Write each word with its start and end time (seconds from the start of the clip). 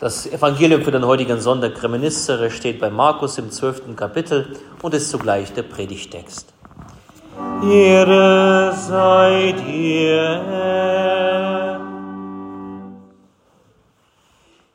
Das 0.00 0.26
Evangelium 0.28 0.82
für 0.82 0.92
den 0.92 1.04
heutigen 1.04 1.40
Sonntag 1.40 1.82
Reminiscere 1.82 2.52
steht 2.52 2.78
bei 2.78 2.88
Markus 2.88 3.36
im 3.36 3.50
zwölften 3.50 3.96
Kapitel 3.96 4.56
und 4.80 4.94
ist 4.94 5.10
zugleich 5.10 5.52
der 5.54 5.64
Predigtext. 5.64 6.52
Ehre 7.64 8.76
sei 8.76 9.56
dir. 9.66 10.38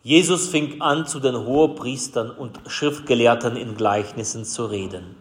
Jesus 0.02 0.50
fing 0.50 0.82
an, 0.82 1.08
zu 1.08 1.22
den 1.22 1.38
Hohepriestern 1.38 2.30
und 2.30 2.60
Schriftgelehrten 2.68 3.56
in 3.56 3.78
Gleichnissen 3.78 4.44
zu 4.44 4.66
reden. 4.66 5.16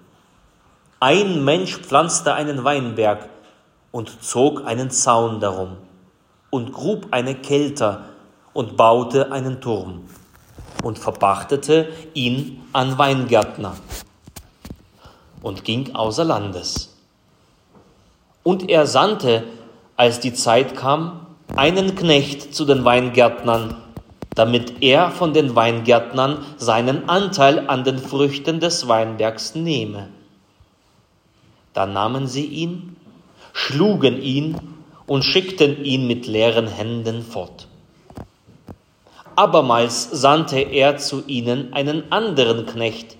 Ein 0.98 1.44
Mensch 1.44 1.76
pflanzte 1.76 2.34
einen 2.34 2.64
Weinberg 2.64 3.28
und 3.92 4.20
zog 4.20 4.66
einen 4.66 4.90
Zaun 4.90 5.38
darum 5.38 5.76
und 6.50 6.72
grub 6.72 7.06
eine 7.12 7.36
Kelter 7.36 8.06
und 8.52 8.76
baute 8.76 9.32
einen 9.32 9.60
Turm 9.60 10.02
und 10.82 10.98
verpachtete 10.98 11.88
ihn 12.14 12.62
an 12.72 12.98
Weingärtner 12.98 13.74
und 15.42 15.64
ging 15.64 15.94
außer 15.94 16.24
Landes. 16.24 16.96
Und 18.42 18.68
er 18.68 18.86
sandte, 18.86 19.44
als 19.96 20.20
die 20.20 20.34
Zeit 20.34 20.76
kam, 20.76 21.26
einen 21.56 21.94
Knecht 21.94 22.54
zu 22.54 22.64
den 22.64 22.84
Weingärtnern, 22.84 23.76
damit 24.34 24.82
er 24.82 25.10
von 25.10 25.34
den 25.34 25.54
Weingärtnern 25.54 26.44
seinen 26.56 27.08
Anteil 27.08 27.68
an 27.68 27.84
den 27.84 27.98
Früchten 27.98 28.60
des 28.60 28.88
Weinbergs 28.88 29.54
nehme. 29.54 30.08
Da 31.74 31.86
nahmen 31.86 32.26
sie 32.26 32.46
ihn, 32.46 32.96
schlugen 33.52 34.20
ihn 34.20 34.56
und 35.06 35.24
schickten 35.24 35.84
ihn 35.84 36.06
mit 36.06 36.26
leeren 36.26 36.66
Händen 36.66 37.22
fort. 37.22 37.68
Abermals 39.36 40.08
sandte 40.10 40.60
er 40.60 40.98
zu 40.98 41.24
ihnen 41.26 41.72
einen 41.72 42.10
anderen 42.12 42.66
Knecht, 42.66 43.16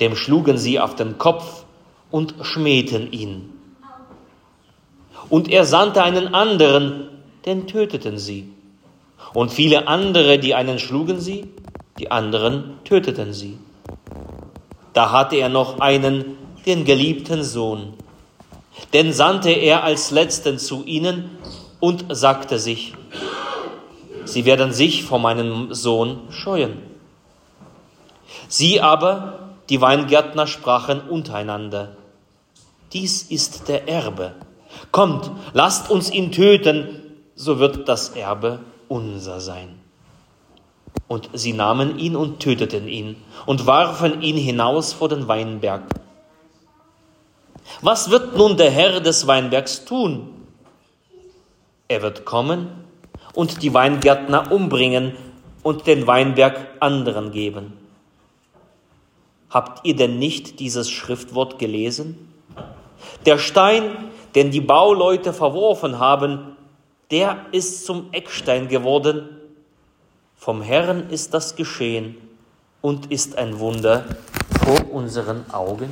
dem 0.00 0.16
schlugen 0.16 0.58
sie 0.58 0.80
auf 0.80 0.94
den 0.96 1.18
Kopf 1.18 1.64
und 2.10 2.34
schmähten 2.42 3.12
ihn. 3.12 3.52
Und 5.30 5.50
er 5.50 5.64
sandte 5.64 6.02
einen 6.02 6.34
anderen, 6.34 7.08
den 7.46 7.66
töteten 7.66 8.18
sie. 8.18 8.50
Und 9.32 9.50
viele 9.50 9.88
andere, 9.88 10.38
die 10.38 10.54
einen 10.54 10.78
schlugen 10.78 11.20
sie, 11.20 11.48
die 11.98 12.10
anderen 12.10 12.78
töteten 12.84 13.32
sie. 13.32 13.58
Da 14.92 15.10
hatte 15.10 15.36
er 15.36 15.48
noch 15.48 15.80
einen, 15.80 16.36
den 16.66 16.84
geliebten 16.84 17.42
Sohn. 17.42 17.94
Den 18.92 19.12
sandte 19.12 19.50
er 19.50 19.84
als 19.84 20.10
letzten 20.10 20.58
zu 20.58 20.84
ihnen 20.84 21.30
und 21.80 22.04
sagte 22.10 22.58
sich, 22.58 22.94
Sie 24.34 24.46
werden 24.46 24.72
sich 24.72 25.04
vor 25.04 25.20
meinem 25.20 25.72
Sohn 25.72 26.22
scheuen. 26.30 26.82
Sie 28.48 28.80
aber, 28.80 29.50
die 29.68 29.80
Weingärtner, 29.80 30.48
sprachen 30.48 31.02
untereinander, 31.02 31.96
dies 32.92 33.22
ist 33.22 33.68
der 33.68 33.86
Erbe. 33.86 34.34
Kommt, 34.90 35.30
lasst 35.52 35.88
uns 35.88 36.10
ihn 36.10 36.32
töten, 36.32 37.14
so 37.36 37.60
wird 37.60 37.88
das 37.88 38.08
Erbe 38.08 38.58
unser 38.88 39.38
sein. 39.38 39.78
Und 41.06 41.30
sie 41.32 41.52
nahmen 41.52 41.96
ihn 42.00 42.16
und 42.16 42.40
töteten 42.40 42.88
ihn 42.88 43.14
und 43.46 43.66
warfen 43.66 44.20
ihn 44.20 44.36
hinaus 44.36 44.92
vor 44.92 45.08
den 45.08 45.28
Weinberg. 45.28 45.84
Was 47.82 48.10
wird 48.10 48.36
nun 48.36 48.56
der 48.56 48.72
Herr 48.72 48.98
des 48.98 49.28
Weinbergs 49.28 49.84
tun? 49.84 50.44
Er 51.86 52.02
wird 52.02 52.24
kommen 52.24 52.83
und 53.34 53.62
die 53.62 53.74
Weingärtner 53.74 54.50
umbringen 54.52 55.16
und 55.62 55.86
den 55.86 56.06
Weinberg 56.06 56.68
anderen 56.80 57.32
geben. 57.32 57.72
Habt 59.50 59.84
ihr 59.86 59.94
denn 59.94 60.18
nicht 60.18 60.60
dieses 60.60 60.90
Schriftwort 60.90 61.58
gelesen? 61.58 62.32
Der 63.26 63.38
Stein, 63.38 63.82
den 64.34 64.50
die 64.50 64.60
Bauleute 64.60 65.32
verworfen 65.32 65.98
haben, 65.98 66.56
der 67.10 67.46
ist 67.52 67.86
zum 67.86 68.12
Eckstein 68.12 68.68
geworden. 68.68 69.28
Vom 70.34 70.62
Herrn 70.62 71.10
ist 71.10 71.34
das 71.34 71.54
geschehen 71.54 72.16
und 72.80 73.10
ist 73.12 73.38
ein 73.38 73.58
Wunder 73.60 74.04
vor 74.64 74.92
unseren 74.92 75.48
Augen. 75.50 75.90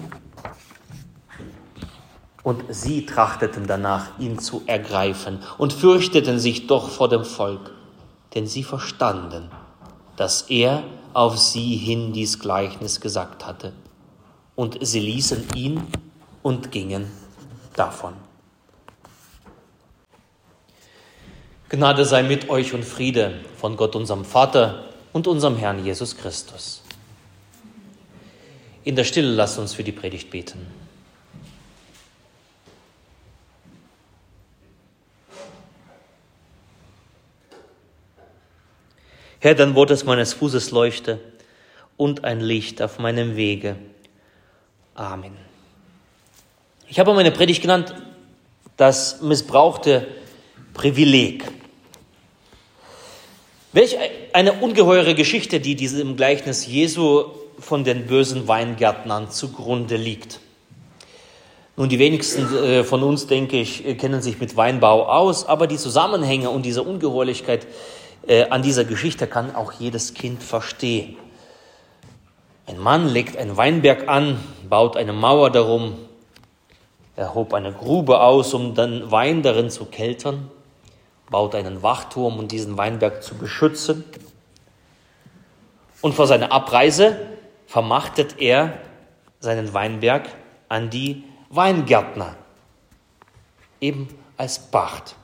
Und 2.43 2.65
sie 2.69 3.07
trachteten 3.07 3.67
danach, 3.67 4.19
ihn 4.19 4.39
zu 4.39 4.63
ergreifen 4.67 5.39
und 5.59 5.73
fürchteten 5.73 6.39
sich 6.39 6.67
doch 6.67 6.89
vor 6.89 7.09
dem 7.09 7.25
Volk, 7.25 7.73
denn 8.35 8.47
sie 8.47 8.65
verstanden, 8.65 9.51
dass 10.17 10.43
er 10.43 10.83
auf 11.13 11.39
sie 11.39 11.77
hin 11.77 12.13
dies 12.13 12.39
Gleichnis 12.39 13.01
gesagt 13.01 13.47
hatte. 13.47 13.73
Und 14.57 14.79
sie 14.81 15.01
ließen 15.01 15.47
ihn 15.55 15.87
und 16.43 16.73
gingen 16.73 17.07
davon. 17.77 18.15
Gnade 21.69 22.05
sei 22.05 22.23
mit 22.23 22.51
euch 22.51 22.75
und 22.75 22.85
Friede 22.85 23.41
von 23.57 23.77
Gott 23.77 23.97
unserem 23.97 24.25
Vater 24.25 24.85
und 25.13 25.27
unserem 25.27 25.57
Herrn 25.57 25.83
Jesus 25.83 26.17
Christus. 26.17 26.83
In 28.85 28.97
der 28.97 29.05
Stille 29.05 29.33
lasst 29.33 29.59
uns 29.59 29.73
für 29.73 29.85
die 29.85 29.93
Predigt 29.93 30.31
beten. 30.31 30.67
Herr, 39.43 39.57
dein 39.57 39.75
Wort 39.75 39.91
des 39.91 40.05
meines 40.05 40.35
Fußes 40.35 40.71
leuchte 40.71 41.19
und 41.97 42.23
ein 42.23 42.39
Licht 42.39 42.81
auf 42.81 43.01
meinem 43.01 43.35
Wege. 43.35 43.75
Amen. 44.95 45.33
Ich 46.87 47.01
habe 47.01 47.13
meine 47.13 47.33
Predigt 47.33 47.61
genannt, 47.61 47.93
das 48.77 49.21
missbrauchte 49.21 50.07
Privileg. 50.75 51.43
Welch 53.73 53.97
eine 54.33 54.53
ungeheure 54.53 55.17
Geschichte, 55.17 55.59
die 55.59 55.75
diesem 55.75 56.15
Gleichnis 56.15 56.65
Jesu 56.65 57.25
von 57.59 57.83
den 57.83 58.07
bösen 58.07 58.47
Weingärtnern 58.47 59.33
zugrunde 59.33 59.97
liegt. 59.97 60.39
Nun, 61.77 61.89
die 61.89 61.99
wenigsten 61.99 62.47
äh, 62.59 62.85
von 62.85 63.03
uns, 63.03 63.27
denke 63.27 63.59
ich, 63.59 63.99
kennen 63.99 64.23
sich 64.23 64.39
mit 64.39 64.57
Weinbau 64.57 65.09
aus, 65.09 65.47
aber 65.47 65.67
die 65.67 65.79
Zusammenhänge 65.79 66.49
und 66.49 66.65
diese 66.65 66.85
Ungeheuerlichkeit 66.85 67.67
äh, 68.27 68.49
an 68.49 68.63
dieser 68.63 68.85
Geschichte 68.85 69.27
kann 69.27 69.55
auch 69.55 69.73
jedes 69.73 70.15
Kind 70.15 70.43
verstehen. 70.43 71.17
Ein 72.67 72.79
Mann 72.79 73.09
legt 73.09 73.37
einen 73.37 73.57
Weinberg 73.57 74.09
an, 74.09 74.39
baut 74.69 74.97
eine 74.97 75.13
Mauer 75.13 75.51
darum, 75.51 75.97
er 77.17 77.35
hob 77.35 77.53
eine 77.53 77.73
Grube 77.73 78.21
aus, 78.21 78.55
um 78.55 78.75
den 78.75 79.11
Wein 79.11 79.43
darin 79.43 79.69
zu 79.69 79.85
keltern, 79.85 80.51
baut 81.31 81.55
einen 81.55 81.83
Wachturm, 81.83 82.39
um 82.39 82.49
diesen 82.49 82.79
Weinberg 82.79 83.23
zu 83.23 83.35
beschützen. 83.35 84.05
Und 86.01 86.15
vor 86.15 86.27
seiner 86.27 86.53
Abreise 86.53 87.17
vermachtet 87.67 88.39
er 88.39 88.79
seinen 89.41 89.75
Weinberg 89.75 90.29
an 90.69 90.89
die 90.89 91.25
Weingärtner, 91.51 92.37
eben 93.81 94.09
als 94.37 94.59
Pacht. 94.59 95.17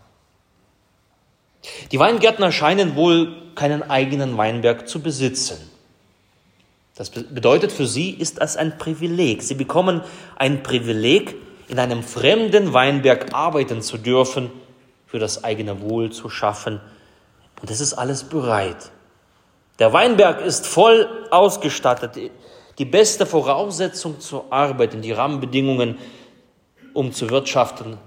Die 1.93 1.99
Weingärtner 1.99 2.53
scheinen 2.53 2.97
wohl 2.97 3.35
keinen 3.55 3.89
eigenen 3.89 4.37
Weinberg 4.37 4.89
zu 4.89 5.01
besitzen. 5.01 5.59
Das 6.95 7.11
bedeutet 7.11 7.71
für 7.71 7.87
sie 7.87 8.11
ist 8.11 8.41
das 8.41 8.57
ein 8.57 8.77
Privileg. 8.77 9.43
Sie 9.43 9.55
bekommen 9.55 10.03
ein 10.37 10.63
Privileg, 10.63 11.37
in 11.69 11.79
einem 11.79 12.03
fremden 12.03 12.73
Weinberg 12.73 13.35
arbeiten 13.35 13.83
zu 13.83 13.99
dürfen, 13.99 14.51
für 15.07 15.19
das 15.19 15.45
eigene 15.45 15.81
Wohl 15.81 16.11
zu 16.11 16.29
schaffen. 16.29 16.81
Und 17.61 17.71
es 17.71 17.81
ist 17.81 17.95
alles 17.95 18.25
bereit. 18.25 18.91
Der 19.79 19.93
Weinberg 19.93 20.41
ist 20.41 20.67
voll 20.67 21.09
ausgestattet. 21.31 22.33
Die 22.79 22.85
beste 22.85 23.27
Voraussetzung 23.27 24.21
zur 24.21 24.53
Arbeit 24.53 24.95
und 24.95 25.03
die 25.03 25.13
Rahmenbedingungen, 25.13 25.99
um 26.95 27.13
zu 27.13 27.31
wirtschaften, 27.31 27.99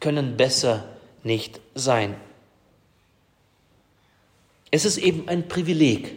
können 0.00 0.36
besser 0.36 0.84
nicht 1.22 1.60
sein. 1.74 2.16
Es 4.72 4.86
ist 4.86 4.96
eben 4.96 5.28
ein 5.28 5.48
Privileg, 5.48 6.16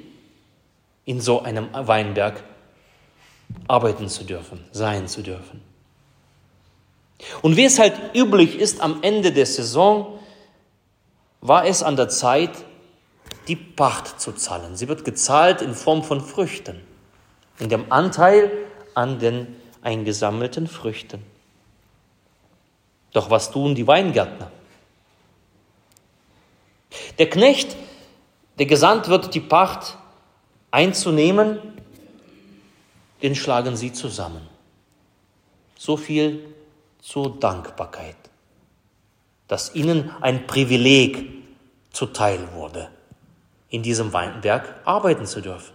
in 1.03 1.19
so 1.19 1.41
einem 1.41 1.67
Weinberg 1.73 2.41
arbeiten 3.67 4.07
zu 4.07 4.23
dürfen, 4.23 4.63
sein 4.71 5.07
zu 5.09 5.21
dürfen. 5.21 5.61
Und 7.41 7.57
wie 7.57 7.65
es 7.65 7.79
halt 7.79 7.93
üblich 8.15 8.57
ist 8.57 8.79
am 8.79 9.03
Ende 9.03 9.33
der 9.33 9.45
Saison, 9.45 10.19
war 11.41 11.65
es 11.65 11.83
an 11.83 11.97
der 11.97 12.07
Zeit, 12.07 12.51
die 13.49 13.57
Pacht 13.57 14.21
zu 14.21 14.31
zahlen. 14.31 14.77
Sie 14.77 14.87
wird 14.87 15.03
gezahlt 15.03 15.61
in 15.61 15.75
Form 15.75 16.01
von 16.01 16.21
Früchten, 16.21 16.81
in 17.59 17.67
dem 17.67 17.91
Anteil 17.91 18.49
an 18.93 19.19
den 19.19 19.53
eingesammelten 19.81 20.67
Früchten. 20.67 21.21
Doch 23.11 23.29
was 23.29 23.51
tun 23.51 23.75
die 23.75 23.85
Weingärtner? 23.85 24.49
Der 27.19 27.29
Knecht 27.29 27.75
der 28.57 28.65
gesandt 28.65 29.07
wird, 29.07 29.33
die 29.33 29.41
Pacht 29.41 29.97
einzunehmen, 30.71 31.59
den 33.21 33.35
schlagen 33.35 33.75
sie 33.75 33.93
zusammen. 33.93 34.47
So 35.77 35.97
viel 35.97 36.53
zur 37.01 37.39
Dankbarkeit, 37.39 38.15
dass 39.47 39.75
ihnen 39.75 40.11
ein 40.21 40.47
Privileg 40.47 41.31
zuteil 41.91 42.51
wurde, 42.53 42.89
in 43.69 43.83
diesem 43.83 44.13
Weinberg 44.13 44.81
arbeiten 44.85 45.25
zu 45.25 45.41
dürfen. 45.41 45.73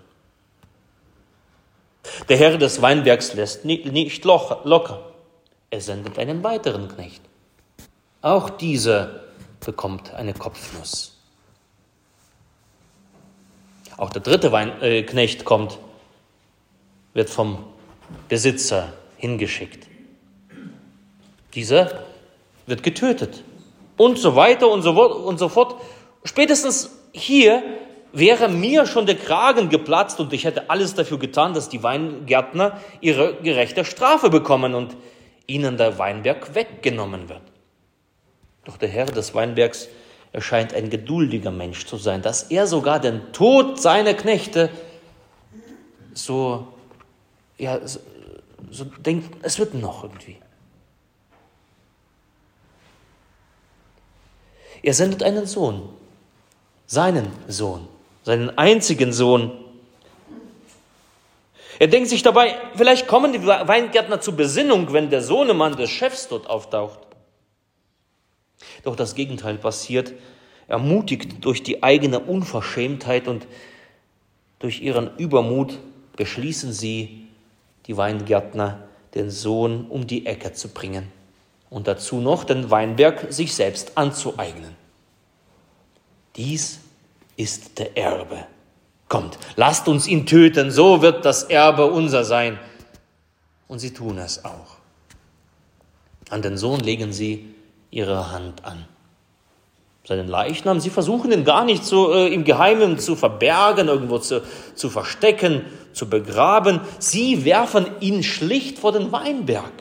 Der 2.28 2.36
Herr 2.36 2.58
des 2.58 2.80
Weinbergs 2.80 3.34
lässt 3.34 3.64
nicht 3.64 4.24
locker. 4.24 5.12
Er 5.70 5.80
sendet 5.80 6.18
einen 6.18 6.42
weiteren 6.42 6.88
Knecht. 6.88 7.22
Auch 8.22 8.50
dieser 8.50 9.20
bekommt 9.60 10.12
eine 10.14 10.34
Kopfnuss. 10.34 11.19
Auch 14.00 14.08
der 14.08 14.23
dritte 14.23 14.50
Weinknecht 14.50 15.43
äh, 15.43 15.44
kommt, 15.44 15.79
wird 17.12 17.29
vom 17.29 17.67
Besitzer 18.31 18.94
hingeschickt. 19.19 19.87
Dieser 21.55 22.05
wird 22.67 22.82
getötet. 22.82 23.44
Und 23.99 24.17
so 24.17 24.37
weiter 24.37 24.70
und 24.70 24.81
so, 24.81 24.93
und 24.93 25.38
so 25.38 25.50
fort. 25.50 25.82
Spätestens 26.25 26.97
hier 27.12 27.62
wäre 28.12 28.49
mir 28.49 28.87
schon 28.87 29.05
der 29.05 29.17
Kragen 29.17 29.69
geplatzt 29.69 30.19
und 30.19 30.32
ich 30.32 30.44
hätte 30.44 30.70
alles 30.70 30.94
dafür 30.94 31.19
getan, 31.19 31.52
dass 31.52 31.69
die 31.69 31.82
Weingärtner 31.82 32.81
ihre 33.02 33.35
gerechte 33.43 33.85
Strafe 33.85 34.31
bekommen 34.31 34.75
und 34.75 34.97
ihnen 35.47 35.76
der 35.76 35.99
Weinberg 35.99 36.55
weggenommen 36.55 37.29
wird. 37.29 37.43
Doch 38.64 38.79
der 38.79 38.88
Herr 38.88 39.05
des 39.05 39.35
Weinbergs 39.35 39.88
erscheint 40.32 40.74
ein 40.74 40.90
geduldiger 40.90 41.50
Mensch 41.50 41.86
zu 41.86 41.96
sein, 41.96 42.22
dass 42.22 42.44
er 42.44 42.66
sogar 42.66 43.00
den 43.00 43.32
Tod 43.32 43.80
seiner 43.80 44.14
Knechte 44.14 44.70
so, 46.14 46.68
ja, 47.58 47.86
so, 47.86 48.00
so 48.70 48.84
denkt, 48.84 49.36
es 49.42 49.58
wird 49.58 49.74
noch 49.74 50.04
irgendwie. 50.04 50.36
Er 54.82 54.94
sendet 54.94 55.22
einen 55.22 55.46
Sohn, 55.46 55.88
seinen 56.86 57.30
Sohn, 57.48 57.86
seinen 58.22 58.56
einzigen 58.56 59.12
Sohn. 59.12 59.52
Er 61.78 61.88
denkt 61.88 62.08
sich 62.08 62.22
dabei, 62.22 62.56
vielleicht 62.74 63.06
kommen 63.06 63.32
die 63.32 63.44
Weingärtner 63.44 64.20
zur 64.20 64.34
Besinnung, 64.36 64.92
wenn 64.92 65.10
der 65.10 65.22
Sohnemann 65.22 65.76
des 65.76 65.90
Chefs 65.90 66.28
dort 66.28 66.48
auftaucht. 66.48 66.98
Doch 68.82 68.96
das 68.96 69.14
Gegenteil 69.14 69.56
passiert. 69.56 70.12
Ermutigt 70.68 71.44
durch 71.44 71.62
die 71.62 71.82
eigene 71.82 72.20
Unverschämtheit 72.20 73.28
und 73.28 73.46
durch 74.58 74.82
ihren 74.82 75.16
Übermut 75.16 75.78
beschließen 76.16 76.72
sie, 76.72 77.26
die 77.86 77.96
Weingärtner, 77.96 78.84
den 79.14 79.30
Sohn 79.30 79.86
um 79.88 80.06
die 80.06 80.26
Ecke 80.26 80.52
zu 80.52 80.68
bringen 80.68 81.10
und 81.70 81.86
dazu 81.86 82.20
noch 82.20 82.44
den 82.44 82.70
Weinberg 82.70 83.32
sich 83.32 83.54
selbst 83.54 83.96
anzueignen. 83.96 84.76
Dies 86.36 86.80
ist 87.36 87.78
der 87.78 87.96
Erbe. 87.96 88.46
Kommt, 89.08 89.38
lasst 89.56 89.88
uns 89.88 90.06
ihn 90.06 90.26
töten, 90.26 90.70
so 90.70 91.02
wird 91.02 91.24
das 91.24 91.44
Erbe 91.44 91.86
unser 91.86 92.24
sein. 92.24 92.58
Und 93.66 93.78
sie 93.78 93.92
tun 93.92 94.18
es 94.18 94.44
auch. 94.44 94.76
An 96.28 96.42
den 96.42 96.56
Sohn 96.56 96.80
legen 96.80 97.12
sie 97.12 97.54
ihre 97.90 98.32
Hand 98.32 98.64
an. 98.64 98.84
Seinen 100.06 100.28
Leichnam, 100.28 100.81
sie 100.81 100.90
versuchen 100.90 101.31
ihn 101.31 101.44
gar 101.44 101.64
nicht 101.64 101.84
so 101.84 102.12
äh, 102.12 102.32
im 102.32 102.44
Geheimen 102.44 102.98
zu 102.98 103.16
verbergen, 103.16 103.88
irgendwo 103.88 104.19
zu, 104.19 104.42
zu 104.75 104.88
verstecken, 104.88 105.64
zu 105.92 106.08
begraben. 106.08 106.81
Sie 106.98 107.44
werfen 107.44 107.87
ihn 108.00 108.22
schlicht 108.22 108.78
vor 108.78 108.92
den 108.92 109.12
Weinberg. 109.12 109.72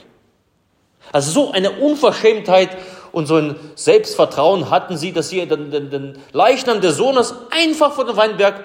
Also 1.11 1.31
so 1.31 1.51
eine 1.51 1.71
Unverschämtheit 1.71 2.77
und 3.11 3.25
so 3.25 3.37
ein 3.37 3.55
Selbstvertrauen 3.75 4.69
hatten 4.69 4.97
sie, 4.97 5.13
dass 5.13 5.29
sie 5.29 5.45
den, 5.47 5.71
den, 5.71 5.89
den 5.89 6.19
Leichnam 6.31 6.81
des 6.81 6.97
Sohnes 6.97 7.33
einfach 7.49 7.93
vor 7.93 8.05
den 8.05 8.15
Weinberg 8.15 8.63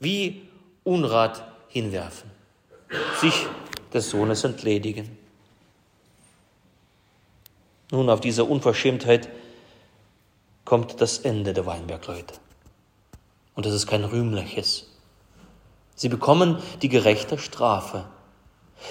wie 0.00 0.42
Unrat 0.84 1.44
hinwerfen, 1.68 2.30
sich 3.20 3.46
des 3.92 4.10
Sohnes 4.10 4.42
entledigen. 4.44 5.17
Nun, 7.90 8.10
auf 8.10 8.20
diese 8.20 8.44
Unverschämtheit 8.44 9.28
kommt 10.64 11.00
das 11.00 11.18
Ende 11.18 11.54
der 11.54 11.64
Weinbergleute. 11.64 12.34
Und 13.54 13.66
das 13.66 13.72
ist 13.72 13.86
kein 13.86 14.04
rühmliches. 14.04 14.86
Sie 15.94 16.08
bekommen 16.08 16.58
die 16.82 16.88
gerechte 16.88 17.38
Strafe. 17.38 18.04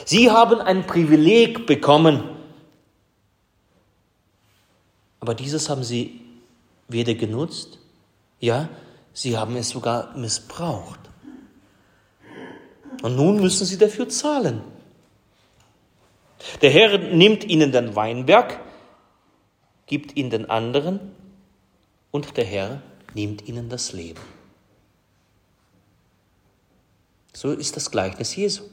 Sie 0.06 0.32
haben 0.32 0.60
ein 0.60 0.88
Privileg 0.88 1.66
bekommen. 1.66 2.24
Aber 5.20 5.36
dieses 5.36 5.70
haben 5.70 5.84
sie 5.84 6.20
weder 6.88 7.14
genutzt, 7.14 7.80
ja, 8.40 8.70
sie 9.14 9.38
haben 9.38 9.56
es 9.56 9.70
sogar 9.70 10.18
missbraucht. 10.18 11.00
Und 13.04 13.16
nun 13.16 13.40
müssen 13.40 13.66
sie 13.66 13.78
dafür 13.78 14.10
zahlen. 14.10 14.62
Der 16.62 16.72
Herr 16.72 16.98
nimmt 16.98 17.44
ihnen 17.44 17.72
den 17.72 17.96
Weinberg, 17.96 18.60
gibt 19.88 20.16
ihn 20.16 20.30
den 20.30 20.50
anderen 20.50 21.00
und 22.12 22.38
der 22.38 22.45
Herr 22.45 22.81
nimmt 23.13 23.48
ihnen 23.48 23.69
das 23.69 23.94
Leben. 23.94 24.22
So 27.34 27.51
ist 27.51 27.75
das 27.75 27.92
Gleichnis 27.92 28.36
Jesu. 28.36 28.63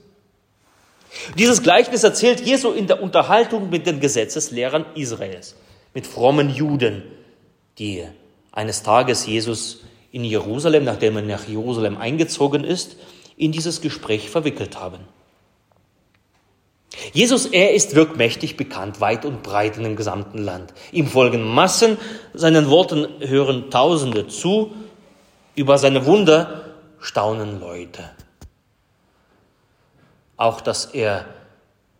Dieses 1.38 1.62
Gleichnis 1.62 2.02
erzählt 2.02 2.40
Jesu 2.40 2.72
in 2.72 2.86
der 2.86 3.02
Unterhaltung 3.02 3.70
mit 3.70 3.86
den 3.86 4.00
Gesetzeslehrern 4.00 4.86
Israels, 4.94 5.54
mit 5.92 6.06
frommen 6.06 6.50
Juden, 6.50 7.02
die 7.78 8.04
eines 8.52 8.82
Tages 8.82 9.26
Jesus 9.26 9.84
in 10.12 10.24
Jerusalem, 10.24 10.84
nachdem 10.84 11.16
er 11.16 11.22
nach 11.22 11.46
Jerusalem 11.46 11.96
eingezogen 11.96 12.64
ist, 12.64 12.96
in 13.36 13.52
dieses 13.52 13.80
Gespräch 13.80 14.30
verwickelt 14.30 14.78
haben. 14.78 15.00
Jesus, 17.12 17.46
er 17.46 17.74
ist 17.74 17.94
wirkmächtig 17.94 18.56
bekannt, 18.56 19.00
weit 19.00 19.24
und 19.24 19.42
breit 19.42 19.76
in 19.76 19.84
dem 19.84 19.96
gesamten 19.96 20.38
Land. 20.38 20.72
Ihm 20.92 21.06
folgen 21.06 21.42
Massen, 21.42 21.98
seinen 22.32 22.68
Worten 22.70 23.06
hören 23.20 23.70
Tausende 23.70 24.28
zu, 24.28 24.72
über 25.54 25.78
seine 25.78 26.06
Wunder 26.06 26.74
staunen 27.00 27.60
Leute. 27.60 28.10
Auch 30.36 30.60
dass 30.60 30.86
er 30.86 31.26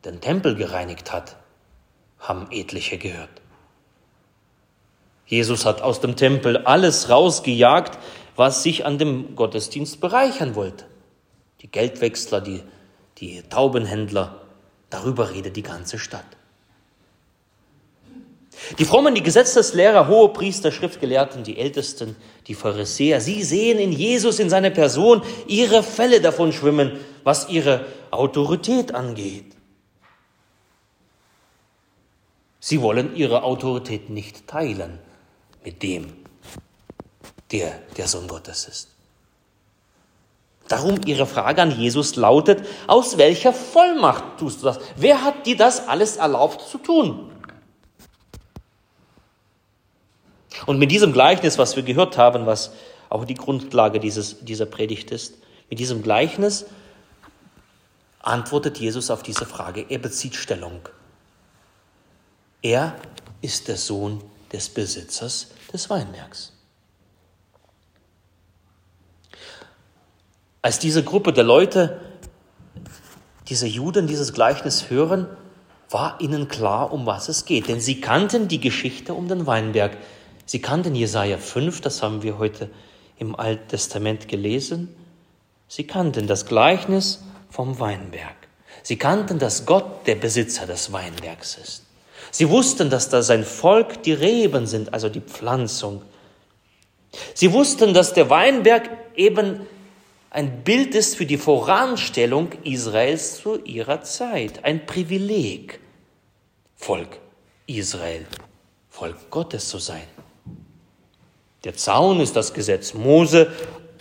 den 0.05 0.21
Tempel 0.21 0.55
gereinigt 0.55 1.13
hat, 1.13 1.37
haben 2.19 2.49
etliche 2.51 2.99
gehört. 2.99 3.31
Jesus 5.27 5.65
hat 5.65 5.83
aus 5.83 6.01
dem 6.01 6.17
Tempel 6.17 6.59
alles 6.59 7.09
rausgejagt, 7.09 7.99
was 8.37 8.63
sich 8.63 8.85
an 8.85 8.99
dem 8.99 9.37
Gottesdienst 9.37 10.01
bereichern 10.01 10.55
wollte. 10.55 10.85
Die 11.61 11.71
Geldwechsler, 11.71 12.41
die, 12.41 12.63
die 13.19 13.43
Taubenhändler, 13.43 14.41
Darüber 14.95 15.31
redet 15.31 15.57
die 15.57 15.65
ganze 15.65 15.99
Stadt. 15.99 16.25
Die 18.79 18.85
Frommen, 18.85 19.17
die 19.17 19.25
Gesetzeslehrer, 19.25 20.07
hohe 20.07 20.29
Priester, 20.29 20.71
Schriftgelehrten, 20.71 21.43
die 21.43 21.59
Ältesten, 21.59 22.15
die 22.47 22.55
Pharisäer, 22.55 23.21
sie 23.21 23.43
sehen 23.43 23.81
in 23.81 23.91
Jesus, 23.91 24.39
in 24.39 24.49
seiner 24.49 24.71
Person, 24.71 25.23
ihre 25.49 25.83
Fälle 25.83 26.21
davon 26.21 26.53
schwimmen, 26.53 27.01
was 27.25 27.49
ihre 27.49 27.87
Autorität 28.13 28.95
angeht. 28.95 29.57
Sie 32.61 32.81
wollen 32.81 33.17
ihre 33.17 33.43
Autorität 33.43 34.11
nicht 34.11 34.47
teilen 34.47 35.01
mit 35.65 35.83
dem, 35.83 36.13
der 37.51 37.81
der 37.97 38.07
Sohn 38.07 38.29
Gottes 38.29 38.69
ist. 38.69 38.94
Darum 40.69 41.01
Ihre 41.05 41.27
Frage 41.27 41.61
an 41.61 41.79
Jesus 41.79 42.17
lautet, 42.17 42.67
aus 42.87 43.19
welcher 43.19 43.53
Vollmacht 43.53 44.39
tust 44.39 44.63
du 44.63 44.67
das? 44.67 44.79
Wer 44.97 45.23
hat 45.23 45.47
dir 45.47 45.57
das 45.57 45.89
alles 45.89 46.17
erlaubt 46.17 46.63
zu 46.63 46.79
tun? 46.79 47.31
Und 50.67 50.79
mit 50.79 50.91
diesem 50.91 51.13
Gleichnis, 51.13 51.59
was 51.59 51.77
wir 51.77 51.83
gehört 51.83 52.17
haben, 52.17 52.47
was 52.47 52.73
auch 53.11 53.25
die 53.25 53.35
Grundlage 53.35 54.01
dieses, 54.01 54.45
dieser 54.45 54.67
Predigt 54.67 55.11
ist, 55.11 55.35
mit 55.69 55.79
diesem 55.79 56.03
Gleichnis 56.03 56.67
antwortet 58.21 58.79
Jesus 58.79 59.11
auf 59.11 59.23
diese 59.23 59.45
Frage. 59.45 59.85
Er 59.89 59.99
bezieht 59.99 60.35
Stellung. 60.35 60.89
Er 62.63 62.97
ist 63.43 63.69
der 63.69 63.77
Sohn 63.77 64.23
des 64.53 64.71
Besitzers 64.71 65.49
des 65.73 65.91
Weinbergs. 65.91 66.54
Als 70.65 70.79
diese 70.79 71.03
Gruppe 71.03 71.35
der 71.35 71.45
Leute, 71.45 72.01
diese 73.51 73.67
Juden, 73.67 74.07
dieses 74.07 74.33
Gleichnis 74.33 74.89
hören, 74.89 75.27
war 75.91 76.19
ihnen 76.23 76.49
klar, 76.49 76.91
um 76.91 77.05
was 77.05 77.29
es 77.29 77.45
geht. 77.45 77.69
Denn 77.69 77.81
sie 77.81 78.01
kannten 78.01 78.49
die 78.49 78.61
Geschichte 78.61 79.13
um 79.13 79.29
den 79.29 79.47
Weinberg. 79.47 79.99
Sie 80.47 80.63
kannten 80.63 80.95
Jesaja 80.95 81.37
5, 81.37 81.83
das 81.83 82.03
haben 82.03 82.23
wir 82.23 82.39
heute 82.39 82.71
im 83.19 83.37
Alten 83.37 83.69
Testament 83.69 84.27
gelesen. 84.27 84.89
Sie 85.69 85.87
kannten 85.87 86.27
das 86.27 86.47
Gleichnis 86.47 87.23
vom 87.51 87.79
Weinberg. 87.79 88.35
Sie 88.83 88.97
kannten, 88.97 89.39
dass 89.39 89.67
Gott 89.67 90.07
der 90.07 90.15
Besitzer 90.15 90.65
des 90.65 90.91
Weinbergs 90.93 91.59
ist. 91.63 91.83
Sie 92.31 92.49
wussten, 92.49 92.89
dass 92.89 93.11
da 93.11 93.21
sein 93.21 93.45
Volk 93.45 94.03
die 94.03 94.15
Reben 94.15 94.67
sind, 94.67 94.95
also 94.95 95.11
die 95.11 95.21
Pflanzung. 95.21 96.01
Sie 97.35 97.53
wussten, 97.53 97.93
dass 97.93 98.15
der 98.15 98.31
Weinberg 98.31 98.89
eben 99.15 99.67
ein 100.35 100.65
Bild 100.65 100.97
ist 100.97 101.15
für 101.15 101.27
die 101.27 101.39
Voranstellung 101.39 102.51
Israels 102.65 103.37
zu 103.41 103.63
ihrer 103.63 104.03
Zeit, 104.03 104.65
ein 104.65 104.85
Privileg, 104.85 105.79
Volk 106.75 107.21
Israel, 107.69 108.27
Volk 108.91 109.31
Gottes 109.31 109.69
zu 109.69 109.79
sein. 109.79 110.03
Der 111.63 111.77
Zaun 111.77 112.19
ist 112.19 112.35
das 112.35 112.53
Gesetz 112.53 112.95
Mose, 112.95 113.53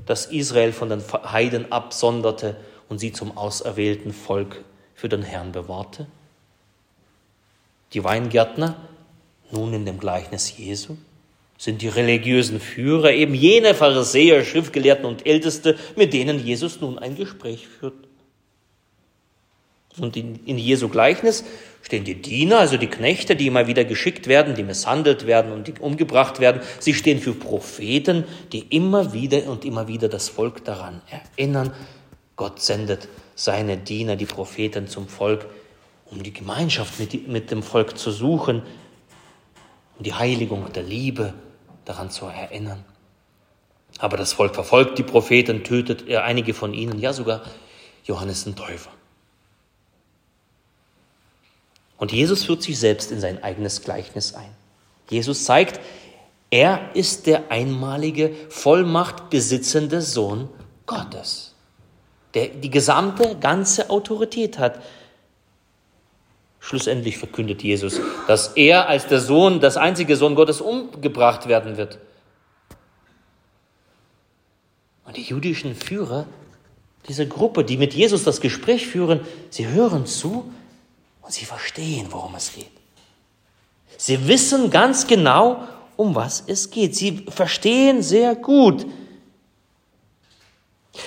das 0.08 0.25
Israel 0.25 0.74
von 0.74 0.90
den 0.90 1.04
Heiden 1.12 1.72
absonderte 1.72 2.58
und 2.90 2.98
sie 2.98 3.12
zum 3.12 3.38
auserwählten 3.38 4.12
Volk 4.12 4.63
für 4.96 5.10
den 5.10 5.22
Herrn 5.22 5.52
bewahrte. 5.52 6.08
Die 7.94 8.04
Weingärtner, 8.04 8.75
nun 9.52 9.72
in 9.72 9.86
dem 9.86 10.00
Gleichnis 10.00 10.58
Jesu, 10.58 10.98
sind 11.63 11.82
die 11.82 11.88
religiösen 11.88 12.60
Führer, 12.60 13.13
eben 13.13 13.34
jene 13.34 13.74
Pharisäer, 13.74 14.43
Schriftgelehrten 14.43 15.05
und 15.05 15.25
Älteste, 15.25 15.77
mit 15.96 16.12
denen 16.12 16.46
Jesus 16.46 16.82
nun 16.82 17.00
ein 17.00 17.15
Gespräch 17.15 17.70
führt. 17.70 17.93
Und 19.98 20.17
in, 20.17 20.46
in 20.46 20.58
Jesu 20.58 20.89
Gleichnis 20.89 21.46
stehen 21.82 22.03
die 22.03 22.22
Diener, 22.22 22.60
also 22.60 22.75
die 22.75 22.88
Knechte, 22.88 23.38
die 23.38 23.48
immer 23.48 23.65
wieder 23.65 23.86
geschickt 23.86 24.27
werden, 24.27 24.55
die 24.55 24.63
misshandelt 24.63 25.25
werden 25.25 25.53
und 25.53 25.70
die 25.70 25.74
umgebracht 25.79 26.41
werden. 26.41 26.62
Sie 26.79 26.93
stehen 26.93 27.20
für 27.20 27.32
Propheten, 27.32 28.25
die 28.51 28.65
immer 28.75 29.13
wieder 29.13 29.46
und 29.46 29.63
immer 29.63 29.88
wieder 29.88 30.10
das 30.10 30.27
Volk 30.27 30.65
daran 30.65 31.01
erinnern. 31.10 31.72
Gott 32.36 32.62
sendet 32.62 33.08
seine 33.36 33.77
Diener, 33.77 34.17
die 34.17 34.25
Propheten, 34.25 34.89
zum 34.89 35.08
Volk, 35.08 35.46
um 36.12 36.24
die 36.24 36.34
Gemeinschaft 36.34 37.00
mit, 37.00 37.29
mit 37.29 37.51
dem 37.51 37.63
Volk 37.63 37.98
zu 37.98 38.12
suchen, 38.12 38.63
um 39.98 40.03
die 40.03 40.13
Heiligung 40.13 40.70
der 40.74 40.84
Liebe 40.84 41.34
daran 41.86 42.10
zu 42.10 42.25
erinnern. 42.25 42.84
Aber 44.00 44.18
das 44.18 44.34
Volk 44.34 44.56
verfolgt 44.56 44.98
die 44.98 45.04
Propheten, 45.04 45.63
tötet 45.63 46.08
er 46.08 46.24
einige 46.24 46.54
von 46.54 46.74
ihnen, 46.74 47.00
ja 47.00 47.13
sogar 47.13 47.42
Johannes 48.06 48.44
den 48.44 48.56
Täufer. 48.56 48.92
Und 51.98 52.12
Jesus 52.12 52.44
führt 52.44 52.63
sich 52.63 52.80
selbst 52.80 53.12
in 53.12 53.20
sein 53.20 53.44
eigenes 53.44 53.82
Gleichnis 53.82 54.34
ein. 54.34 54.50
Jesus 55.10 55.46
zeigt, 55.46 55.80
er 56.50 56.94
ist 56.94 57.28
der 57.28 57.52
einmalige, 57.52 58.36
Vollmacht 58.50 59.30
besitzende 59.30 60.02
Sohn 60.02 60.50
Gottes, 60.86 61.54
der 62.34 62.50
die 62.50 62.70
gesamte, 62.70 63.38
ganze 63.40 63.90
Autorität 63.90 64.60
hat. 64.60 64.82
Schlussendlich 66.65 67.17
verkündet 67.17 67.62
Jesus, 67.62 68.00
dass 68.25 68.53
er 68.55 68.88
als 68.88 69.08
der 69.08 69.20
Sohn, 69.20 69.60
das 69.60 69.75
einzige 69.75 70.15
Sohn 70.15 70.34
Gottes 70.34 70.62
umgebracht 70.62 71.50
werden 71.50 71.75
wird. 71.75 72.00
Und 75.05 75.17
die 75.17 75.24
jüdischen 75.24 75.75
Führer, 75.75 76.25
diese 77.10 77.27
Gruppe, 77.27 77.65
die 77.65 77.75
mit 77.75 77.93
Jesus 77.93 78.24
das 78.24 78.39
Gespräch 78.39 78.88
führen, 78.88 79.20
sie 79.50 79.67
hören 79.67 80.05
zu 80.05 80.50
und 81.22 81.34
sie 81.34 81.43
verstehen, 81.43 82.08
worum 82.12 82.34
es 82.36 82.53
geht. 82.53 82.72
Sie 83.98 84.25
wissen 84.29 84.70
ganz 84.70 85.05
genau, 85.05 85.67
um 85.98 86.15
was 86.15 86.46
es 86.48 86.72
geht. 86.72 86.96
Sie 86.96 87.25
verstehen 87.27 88.01
sehr 88.01 88.36
gut. 88.36 88.86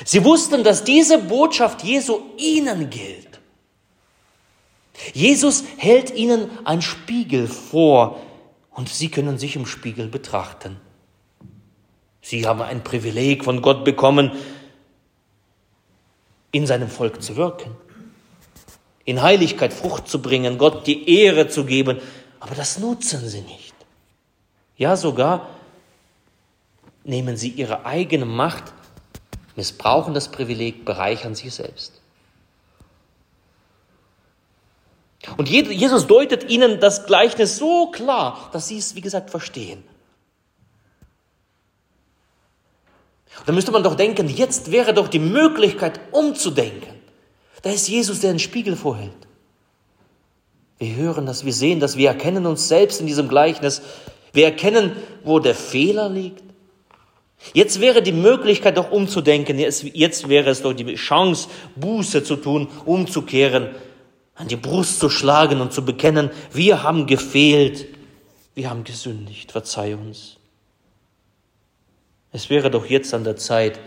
Sie 0.05 0.23
wussten, 0.23 0.63
dass 0.63 0.85
diese 0.85 1.17
Botschaft 1.17 1.83
Jesu 1.83 2.21
ihnen 2.37 2.91
gilt. 2.91 3.26
Jesus 5.13 5.65
hält 5.77 6.15
ihnen 6.15 6.51
ein 6.65 6.83
Spiegel 6.83 7.49
vor 7.49 8.21
und 8.71 8.89
sie 8.89 9.09
können 9.09 9.39
sich 9.39 9.57
im 9.57 9.67
Spiegel 9.67 10.09
betrachten. 10.09 10.77
Sie 12.21 12.47
haben 12.47 12.61
ein 12.63 12.83
Privileg 12.83 13.45
von 13.45 13.63
Gott 13.63 13.85
bekommen, 13.85 14.33
in 16.53 16.67
seinem 16.67 16.89
Volk 16.89 17.23
zu 17.23 17.37
wirken, 17.37 17.77
in 19.05 19.23
Heiligkeit 19.23 19.73
Frucht 19.73 20.09
zu 20.09 20.21
bringen, 20.23 20.59
Gott 20.59 20.87
die 20.87 21.09
Ehre 21.09 21.49
zu 21.49 21.65
geben, 21.65 22.01
aber 22.41 22.55
das 22.55 22.79
nutzen 22.79 23.29
sie 23.29 23.43
nicht. 23.43 23.75
Ja, 24.77 24.97
sogar 24.97 25.49
nehmen 27.05 27.37
sie 27.37 27.51
ihre 27.51 27.87
eigene 27.87 28.25
Macht, 28.25 28.73
missbrauchen 29.55 30.13
das 30.13 30.31
Privileg, 30.31 30.85
bereichern 30.85 31.35
sich 31.35 31.55
selbst. 31.55 32.01
Und 35.37 35.49
Jesus 35.49 36.07
deutet 36.07 36.49
ihnen 36.49 36.81
das 36.81 37.07
Gleichnis 37.07 37.57
so 37.57 37.91
klar, 37.91 38.51
dass 38.53 38.69
sie 38.69 38.79
es, 38.79 38.95
wie 38.95 39.01
gesagt, 39.01 39.31
verstehen. 39.31 39.83
Da 43.45 43.53
müsste 43.53 43.73
man 43.73 43.83
doch 43.83 43.97
denken, 43.97 44.29
jetzt 44.29 44.73
wäre 44.73 44.95
doch 44.95 45.09
die 45.09 45.19
Möglichkeit 45.19 46.01
umzudenken. 46.13 46.95
Da 47.63 47.71
ist 47.71 47.89
Jesus, 47.89 48.21
der 48.21 48.31
einen 48.31 48.39
Spiegel 48.39 48.77
vorhält. 48.77 49.13
Wir 50.79 50.95
hören 50.95 51.27
das, 51.27 51.45
wir 51.45 51.53
sehen 51.53 51.81
das, 51.81 51.97
wir 51.97 52.09
erkennen 52.09 52.47
uns 52.47 52.69
selbst 52.69 53.01
in 53.01 53.07
diesem 53.07 53.29
Gleichnis. 53.29 53.83
Wir 54.33 54.45
erkennen, 54.47 54.93
wo 55.25 55.39
der 55.39 55.55
Fehler 55.55 56.09
liegt. 56.09 56.45
Jetzt 57.53 57.81
wäre 57.81 58.03
die 58.03 58.13
Möglichkeit 58.13 58.77
doch 58.79 58.91
umzudenken, 58.91 59.59
jetzt 59.59 60.29
wäre 60.29 60.51
es 60.51 60.63
doch 60.63 60.73
die 60.73 60.95
Chance, 60.95 61.49
Buße 61.77 62.25
zu 62.25 62.37
tun, 62.37 62.69
umzukehren 62.87 63.75
an 64.37 64.49
die 64.49 64.57
Brust 64.57 65.01
zu 65.01 65.09
schlagen 65.09 65.61
und 65.61 65.73
zu 65.73 65.85
bekennen, 65.85 66.31
wir 66.53 66.83
haben 66.83 67.07
gefehlt, 67.07 67.87
wir 68.55 68.71
haben 68.71 68.85
gesündigt, 68.85 69.53
verzeih 69.53 69.97
uns. 69.97 70.37
Es 72.33 72.51
wäre 72.51 72.71
doch 72.71 72.87
jetzt 72.87 73.15
an 73.15 73.25
der 73.25 73.37
Zeit, 73.37 73.81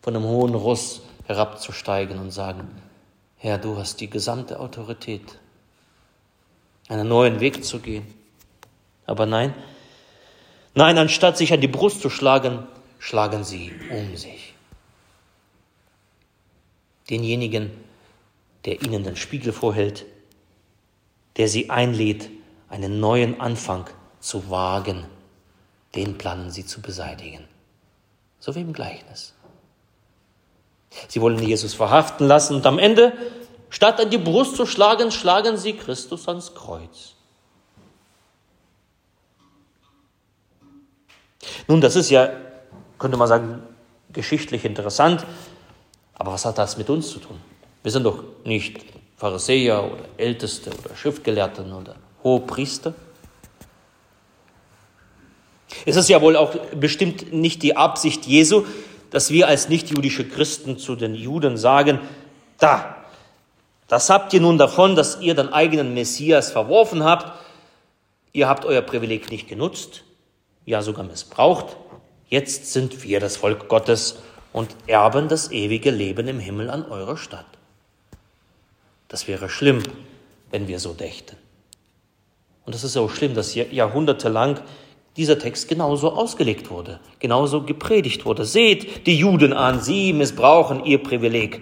von 0.00 0.16
einem 0.16 0.24
hohen 0.24 0.54
Ross 0.54 1.02
herabzusteigen 1.26 2.18
und 2.18 2.32
sagen, 2.32 2.68
Herr, 3.36 3.58
du 3.58 3.76
hast 3.78 4.00
die 4.00 4.10
gesamte 4.10 4.58
Autorität, 4.58 5.38
einen 6.88 7.08
neuen 7.08 7.38
Weg 7.38 7.64
zu 7.64 7.78
gehen. 7.78 8.06
Aber 9.06 9.26
nein, 9.26 9.54
nein, 10.74 10.98
anstatt 10.98 11.38
sich 11.38 11.52
an 11.52 11.60
die 11.60 11.68
Brust 11.68 12.02
zu 12.02 12.10
schlagen, 12.10 12.66
schlagen 12.98 13.44
sie 13.44 13.72
um 13.90 14.16
sich. 14.16 14.54
Denjenigen, 17.08 17.70
der 18.64 18.82
ihnen 18.82 19.04
den 19.04 19.16
Spiegel 19.16 19.52
vorhält, 19.52 20.06
der 21.36 21.48
sie 21.48 21.70
einlädt, 21.70 22.30
einen 22.68 23.00
neuen 23.00 23.40
Anfang 23.40 23.88
zu 24.20 24.50
wagen, 24.50 25.06
den 25.94 26.16
planen 26.16 26.50
sie 26.50 26.64
zu 26.64 26.80
beseitigen. 26.80 27.46
So 28.38 28.54
wie 28.54 28.60
im 28.60 28.72
Gleichnis. 28.72 29.34
Sie 31.08 31.20
wollen 31.20 31.38
Jesus 31.38 31.74
verhaften 31.74 32.26
lassen 32.26 32.56
und 32.56 32.66
am 32.66 32.78
Ende, 32.78 33.12
statt 33.70 34.00
an 34.00 34.10
die 34.10 34.18
Brust 34.18 34.56
zu 34.56 34.66
schlagen, 34.66 35.10
schlagen 35.10 35.56
sie 35.56 35.74
Christus 35.74 36.28
ans 36.28 36.54
Kreuz. 36.54 37.14
Nun, 41.66 41.80
das 41.80 41.96
ist 41.96 42.10
ja, 42.10 42.30
könnte 42.98 43.16
man 43.16 43.28
sagen, 43.28 43.62
geschichtlich 44.12 44.64
interessant, 44.64 45.24
aber 46.14 46.32
was 46.32 46.44
hat 46.44 46.58
das 46.58 46.76
mit 46.76 46.90
uns 46.90 47.10
zu 47.10 47.18
tun? 47.18 47.40
Wir 47.82 47.90
sind 47.90 48.04
doch 48.04 48.22
nicht 48.44 48.84
Pharisäer 49.16 49.84
oder 49.84 50.04
Älteste 50.16 50.70
oder 50.70 50.96
Schriftgelehrten 50.96 51.72
oder 51.72 51.96
Hohepriester. 52.22 52.94
Es 55.84 55.96
ist 55.96 56.08
ja 56.08 56.20
wohl 56.20 56.36
auch 56.36 56.54
bestimmt 56.76 57.32
nicht 57.32 57.62
die 57.62 57.76
Absicht 57.76 58.26
Jesu, 58.26 58.64
dass 59.10 59.30
wir 59.30 59.48
als 59.48 59.68
nichtjüdische 59.68 60.28
Christen 60.28 60.78
zu 60.78 60.96
den 60.96 61.14
Juden 61.14 61.56
sagen, 61.56 62.00
da, 62.58 62.96
das 63.88 64.10
habt 64.10 64.32
ihr 64.32 64.40
nun 64.40 64.58
davon, 64.58 64.96
dass 64.96 65.20
ihr 65.20 65.34
den 65.34 65.52
eigenen 65.52 65.92
Messias 65.92 66.50
verworfen 66.50 67.04
habt, 67.04 67.32
ihr 68.32 68.48
habt 68.48 68.64
euer 68.64 68.82
Privileg 68.82 69.30
nicht 69.30 69.48
genutzt, 69.48 70.04
ja 70.64 70.82
sogar 70.82 71.04
missbraucht, 71.04 71.76
jetzt 72.28 72.72
sind 72.72 73.02
wir 73.02 73.20
das 73.20 73.36
Volk 73.36 73.68
Gottes 73.68 74.20
und 74.52 74.74
erben 74.86 75.28
das 75.28 75.50
ewige 75.50 75.90
Leben 75.90 76.28
im 76.28 76.38
Himmel 76.38 76.70
an 76.70 76.84
eurer 76.86 77.16
Stadt. 77.16 77.51
Das 79.12 79.28
wäre 79.28 79.50
schlimm, 79.50 79.82
wenn 80.50 80.68
wir 80.68 80.80
so 80.80 80.94
dächten. 80.94 81.36
Und 82.64 82.74
es 82.74 82.82
ist 82.82 82.96
auch 82.96 83.10
schlimm, 83.10 83.34
dass 83.34 83.54
jahrhundertelang 83.54 84.58
dieser 85.18 85.38
Text 85.38 85.68
genauso 85.68 86.12
ausgelegt 86.12 86.70
wurde, 86.70 86.98
genauso 87.18 87.62
gepredigt 87.62 88.24
wurde. 88.24 88.46
Seht 88.46 89.06
die 89.06 89.18
Juden 89.18 89.52
an, 89.52 89.82
sie 89.82 90.14
missbrauchen 90.14 90.86
ihr 90.86 91.02
Privileg. 91.02 91.60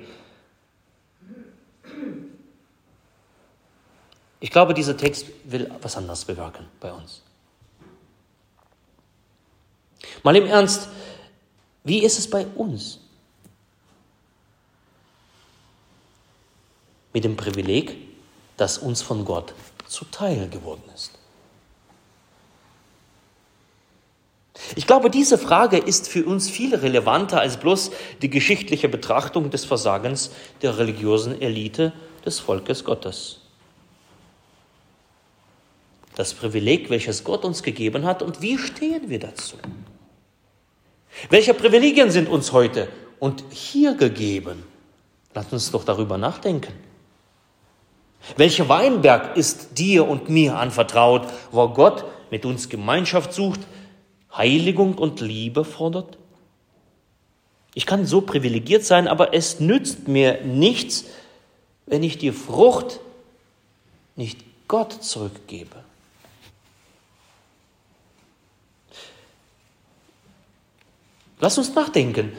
Ich 4.39 4.53
glaube, 4.53 4.73
dieser 4.73 4.97
Text 4.97 5.27
will 5.43 5.73
was 5.83 5.97
anderes 5.97 6.25
bewirken 6.25 6.67
bei 6.79 6.93
uns. 6.93 7.25
Mal 10.23 10.37
im 10.37 10.47
Ernst, 10.47 10.89
Wie 11.83 12.05
ist 12.05 12.17
es 12.17 12.31
bei 12.31 12.47
uns? 12.47 13.00
Mit 17.13 17.25
dem 17.25 17.37
Privileg, 17.37 17.97
das 18.57 18.79
uns 18.79 19.03
von 19.03 19.25
Gott 19.25 19.55
zuteil 19.87 20.49
geworden 20.49 20.85
ist. 20.95 21.21
Ich 24.77 24.87
glaube, 24.87 25.11
diese 25.11 25.39
Frage 25.39 25.79
ist 25.79 26.09
für 26.09 26.25
uns 26.25 26.49
viel 26.49 26.75
relevanter 26.75 27.41
als 27.41 27.57
bloß 27.57 27.91
die 28.23 28.31
geschichtliche 28.31 28.89
Betrachtung 28.89 29.51
des 29.51 29.65
Versagens 29.65 30.31
der 30.63 30.79
religiösen 30.79 31.41
Elite 31.41 31.93
des 32.25 32.39
Volkes 32.39 32.85
Gottes. 32.85 33.41
Das 36.15 36.35
Privileg, 36.35 36.91
welches 36.91 37.25
Gott 37.25 37.45
uns 37.45 37.63
gegeben 37.63 38.05
hat 38.05 38.23
und 38.23 38.43
wie 38.43 38.59
stehen 38.59 39.09
wir 39.09 39.19
dazu? 39.19 39.57
Welche 41.31 41.55
Privilegien 41.55 42.11
sind 42.11 42.29
uns 42.29 42.53
heute 42.53 42.89
und 43.19 43.43
hier 43.51 43.95
gegeben? 43.95 44.63
Lass 45.35 45.53
uns 45.53 45.71
doch 45.71 45.85
darüber 45.85 46.19
nachdenken. 46.19 46.73
Welcher 48.37 48.69
Weinberg 48.69 49.37
ist 49.37 49.79
dir 49.79 50.07
und 50.07 50.29
mir 50.29 50.57
anvertraut, 50.57 51.27
wo 51.51 51.69
Gott 51.69 52.05
mit 52.31 52.45
uns 52.45 52.69
Gemeinschaft 52.69 53.33
sucht, 53.33 53.61
Heiligung 54.35 54.97
und 54.97 55.21
Liebe 55.21 55.65
fordert? 55.65 56.19
Ich 57.75 57.87
kann 57.87 58.05
so 58.05 58.21
privilegiert 58.21 58.85
sein, 58.85 59.09
aber 59.09 59.33
es 59.35 59.61
nützt 59.61 60.09
mir 60.09 60.43
nichts, 60.43 61.05
wenn 61.87 62.03
ich 62.03 62.19
die 62.19 62.33
Frucht 62.33 63.01
nicht 64.17 64.41
Gott 64.69 65.03
zurückgebe. 65.03 65.77
Lass 71.39 71.57
uns 71.57 71.75
nachdenken. 71.75 72.33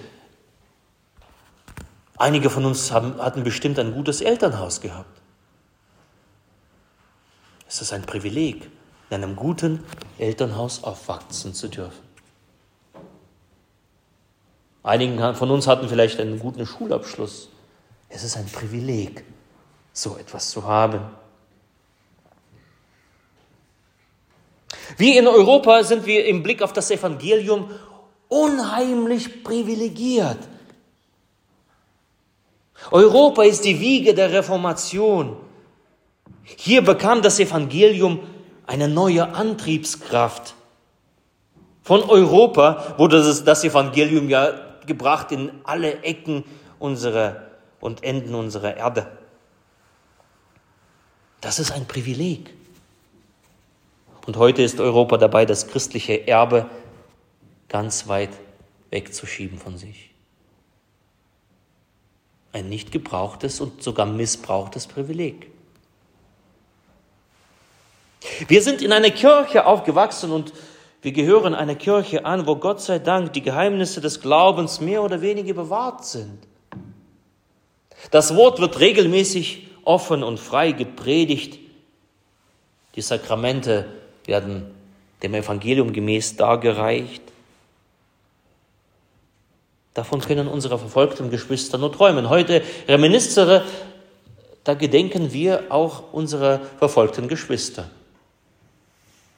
Einige 2.18 2.52
von 2.52 2.66
uns 2.66 2.92
haben, 2.92 3.18
hatten 3.18 3.44
bestimmt 3.44 3.80
ein 3.80 3.94
gutes 3.94 4.22
Elternhaus 4.22 4.80
gehabt. 4.80 5.21
Es 7.72 7.82
ist 7.82 7.94
ein 7.94 8.02
Privileg, 8.02 8.70
in 9.10 9.24
einem 9.24 9.38
guten 9.38 9.82
Elternhaus 10.18 10.84
aufwachsen 10.84 11.54
zu 11.54 11.70
dürfen. 11.70 12.04
Einigen 14.84 15.36
von 15.36 15.50
uns 15.50 15.68
hatten 15.68 15.88
vielleicht 15.88 16.20
einen 16.20 16.38
guten 16.38 16.66
Schulabschluss. 16.66 17.48
Es 18.10 18.26
ist 18.26 18.36
ein 18.36 18.48
Privileg, 18.48 19.24
so 19.94 20.18
etwas 20.18 20.50
zu 20.50 20.66
haben. 20.66 21.00
Wir 24.98 25.18
in 25.18 25.28
Europa 25.28 25.86
sind 25.86 26.06
wir 26.06 26.26
im 26.26 26.44
Blick 26.44 26.62
auf 26.62 26.74
das 26.74 26.92
Evangelium 26.92 27.72
unheimlich 28.28 29.46
privilegiert. 29.46 30.40
Europa 32.92 33.44
ist 33.44 33.64
die 33.64 33.80
Wiege 33.80 34.14
der 34.14 34.34
Reformation. 34.34 35.38
Hier 36.44 36.84
bekam 36.84 37.22
das 37.22 37.40
Evangelium 37.40 38.20
eine 38.68 38.88
neue 38.88 39.34
Antriebskraft. 39.34 40.56
Von 41.84 42.04
Europa 42.04 42.96
wurde 42.98 43.24
das 43.44 43.64
Evangelium 43.64 44.30
ja 44.30 44.54
gebracht 44.86 45.32
in 45.32 45.52
alle 45.64 46.04
Ecken 46.04 46.44
unserer 46.80 47.48
und 47.80 48.04
Enden 48.04 48.36
unserer 48.36 48.78
Erde. 48.78 49.12
Das 51.42 51.60
ist 51.60 51.72
ein 51.72 51.86
Privileg. 51.88 52.54
Und 54.28 54.38
heute 54.38 54.62
ist 54.62 54.80
Europa 54.80 55.18
dabei, 55.18 55.46
das 55.46 55.68
christliche 55.68 56.28
Erbe 56.28 56.70
ganz 57.68 58.08
weit 58.08 58.30
wegzuschieben 58.92 59.58
von 59.58 59.78
sich. 59.78 60.12
Ein 62.54 62.70
nicht 62.70 62.92
gebrauchtes 62.92 63.60
und 63.60 63.82
sogar 63.82 64.06
missbrauchtes 64.06 64.86
Privileg. 64.86 65.51
Wir 68.48 68.62
sind 68.62 68.82
in 68.82 68.92
einer 68.92 69.10
Kirche 69.10 69.66
aufgewachsen 69.66 70.32
und 70.32 70.54
wir 71.02 71.12
gehören 71.12 71.56
einer 71.56 71.76
Kirche 71.76 72.26
an, 72.26 72.46
wo 72.46 72.56
Gott 72.56 72.82
sei 72.82 73.00
Dank 73.00 73.34
die 73.34 73.42
Geheimnisse 73.42 74.02
des 74.02 74.22
Glaubens 74.22 74.80
mehr 74.80 75.02
oder 75.02 75.22
weniger 75.22 75.54
bewahrt 75.54 76.06
sind. 76.06 76.40
Das 78.12 78.36
Wort 78.36 78.60
wird 78.60 78.80
regelmäßig 78.80 79.68
offen 79.84 80.24
und 80.24 80.40
frei 80.40 80.72
gepredigt. 80.72 81.60
Die 82.96 83.02
Sakramente 83.02 83.86
werden 84.26 84.72
dem 85.24 85.34
Evangelium 85.34 85.94
gemäß 85.94 86.36
dargereicht. 86.36 87.22
Davon 89.94 90.22
können 90.22 90.48
unsere 90.48 90.78
verfolgten 90.78 91.30
Geschwister 91.30 91.78
nur 91.78 91.92
träumen. 91.92 92.30
Heute 92.30 92.64
reminiszere, 92.88 93.64
da 94.64 94.74
gedenken 94.76 95.34
wir 95.34 95.66
auch 95.70 96.14
unserer 96.14 96.62
verfolgten 96.78 97.28
Geschwister. 97.28 97.90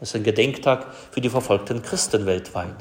Das 0.03 0.09
ist 0.09 0.15
ein 0.17 0.23
Gedenktag 0.23 0.87
für 1.11 1.21
die 1.21 1.29
verfolgten 1.29 1.81
Christen 1.81 2.25
weltweit. 2.25 2.75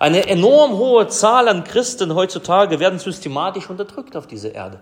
Eine 0.00 0.26
enorm 0.26 0.72
hohe 0.72 1.06
Zahl 1.06 1.46
an 1.46 1.62
Christen 1.62 2.12
heutzutage 2.16 2.80
werden 2.80 2.98
systematisch 2.98 3.70
unterdrückt 3.70 4.16
auf 4.16 4.26
dieser 4.26 4.52
Erde. 4.52 4.80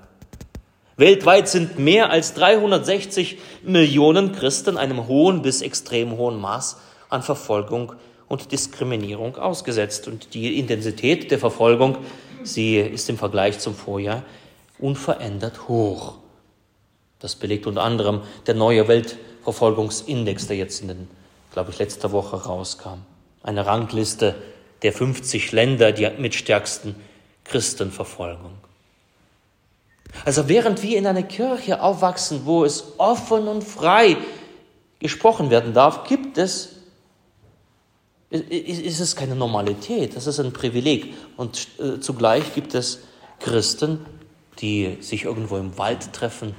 Weltweit 0.97 1.47
sind 1.47 1.79
mehr 1.79 2.09
als 2.09 2.33
360 2.33 3.37
Millionen 3.65 4.33
Christen 4.33 4.79
einem 4.79 5.07
hohen 5.07 5.43
bis 5.43 5.61
extrem 5.61 6.17
hohen 6.17 6.41
Maß 6.41 6.79
an 7.11 7.23
Verfolgung 7.23 7.93
und 8.29 8.51
Diskriminierung 8.51 9.37
ausgesetzt. 9.37 10.09
Und 10.09 10.33
die 10.33 10.59
Intensität 10.59 11.31
der 11.31 11.39
Verfolgung, 11.39 11.99
sie 12.45 12.79
ist 12.79 13.11
im 13.11 13.19
Vergleich 13.19 13.59
zum 13.59 13.75
Vorjahr 13.75 14.23
unverändert 14.79 15.69
hoch. 15.69 16.22
Das 17.23 17.37
belegt 17.37 17.69
unter 17.69 17.85
anderem 17.85 18.23
der 18.49 18.55
neue 18.55 18.89
Weltverfolgungsindex, 18.89 20.49
der 20.49 20.57
jetzt 20.57 20.83
in 20.83 20.89
den, 20.89 21.09
glaube 21.53 21.71
ich, 21.71 21.79
letzter 21.79 22.11
Woche 22.11 22.37
rauskam. 22.37 22.99
Eine 23.45 23.65
Rangliste 23.65 24.35
der 24.83 24.93
50 24.93 25.53
Länder, 25.53 25.93
die 25.93 26.11
mit 26.19 26.35
stärksten 26.35 26.97
Christenverfolgung. 27.45 28.53
Also 30.25 30.49
während 30.49 30.83
wir 30.83 30.99
in 30.99 31.07
einer 31.07 31.23
Kirche 31.23 31.81
aufwachsen, 31.81 32.43
wo 32.45 32.65
es 32.65 32.99
offen 32.99 33.47
und 33.47 33.63
frei 33.63 34.17
gesprochen 34.99 35.51
werden 35.51 35.75
darf, 35.75 36.05
gibt 36.09 36.39
es, 36.39 36.71
ist 38.31 39.01
es 39.01 39.15
keine 39.15 39.37
Normalität, 39.37 40.17
das 40.17 40.27
ist 40.27 40.41
ein 40.41 40.53
Privileg. 40.53 41.15
Und 41.37 41.69
äh, 41.79 42.01
zugleich 42.01 42.53
gibt 42.53 42.75
es 42.75 42.99
Christen, 43.39 44.05
die 44.59 44.99
sich 45.01 45.25
irgendwo 45.25 45.57
im 45.57 45.79
Wald 45.79 46.13
treffen, 46.13 46.55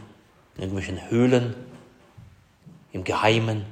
in 0.56 0.64
irgendwelchen 0.64 1.10
Höhlen, 1.10 1.56
im 2.92 3.04
Geheimen 3.04 3.66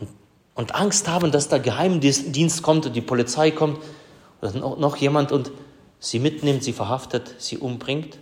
und, 0.00 0.08
und 0.54 0.74
Angst 0.74 1.08
haben, 1.08 1.30
dass 1.30 1.48
der 1.48 1.60
Geheimdienst 1.60 2.62
kommt 2.62 2.86
und 2.86 2.96
die 2.96 3.00
Polizei 3.00 3.50
kommt 3.50 3.78
oder 4.40 4.52
noch 4.76 4.96
jemand 4.96 5.32
und 5.32 5.52
sie 6.00 6.18
mitnimmt, 6.18 6.64
sie 6.64 6.72
verhaftet, 6.72 7.36
sie 7.38 7.58
umbringt. 7.58 8.18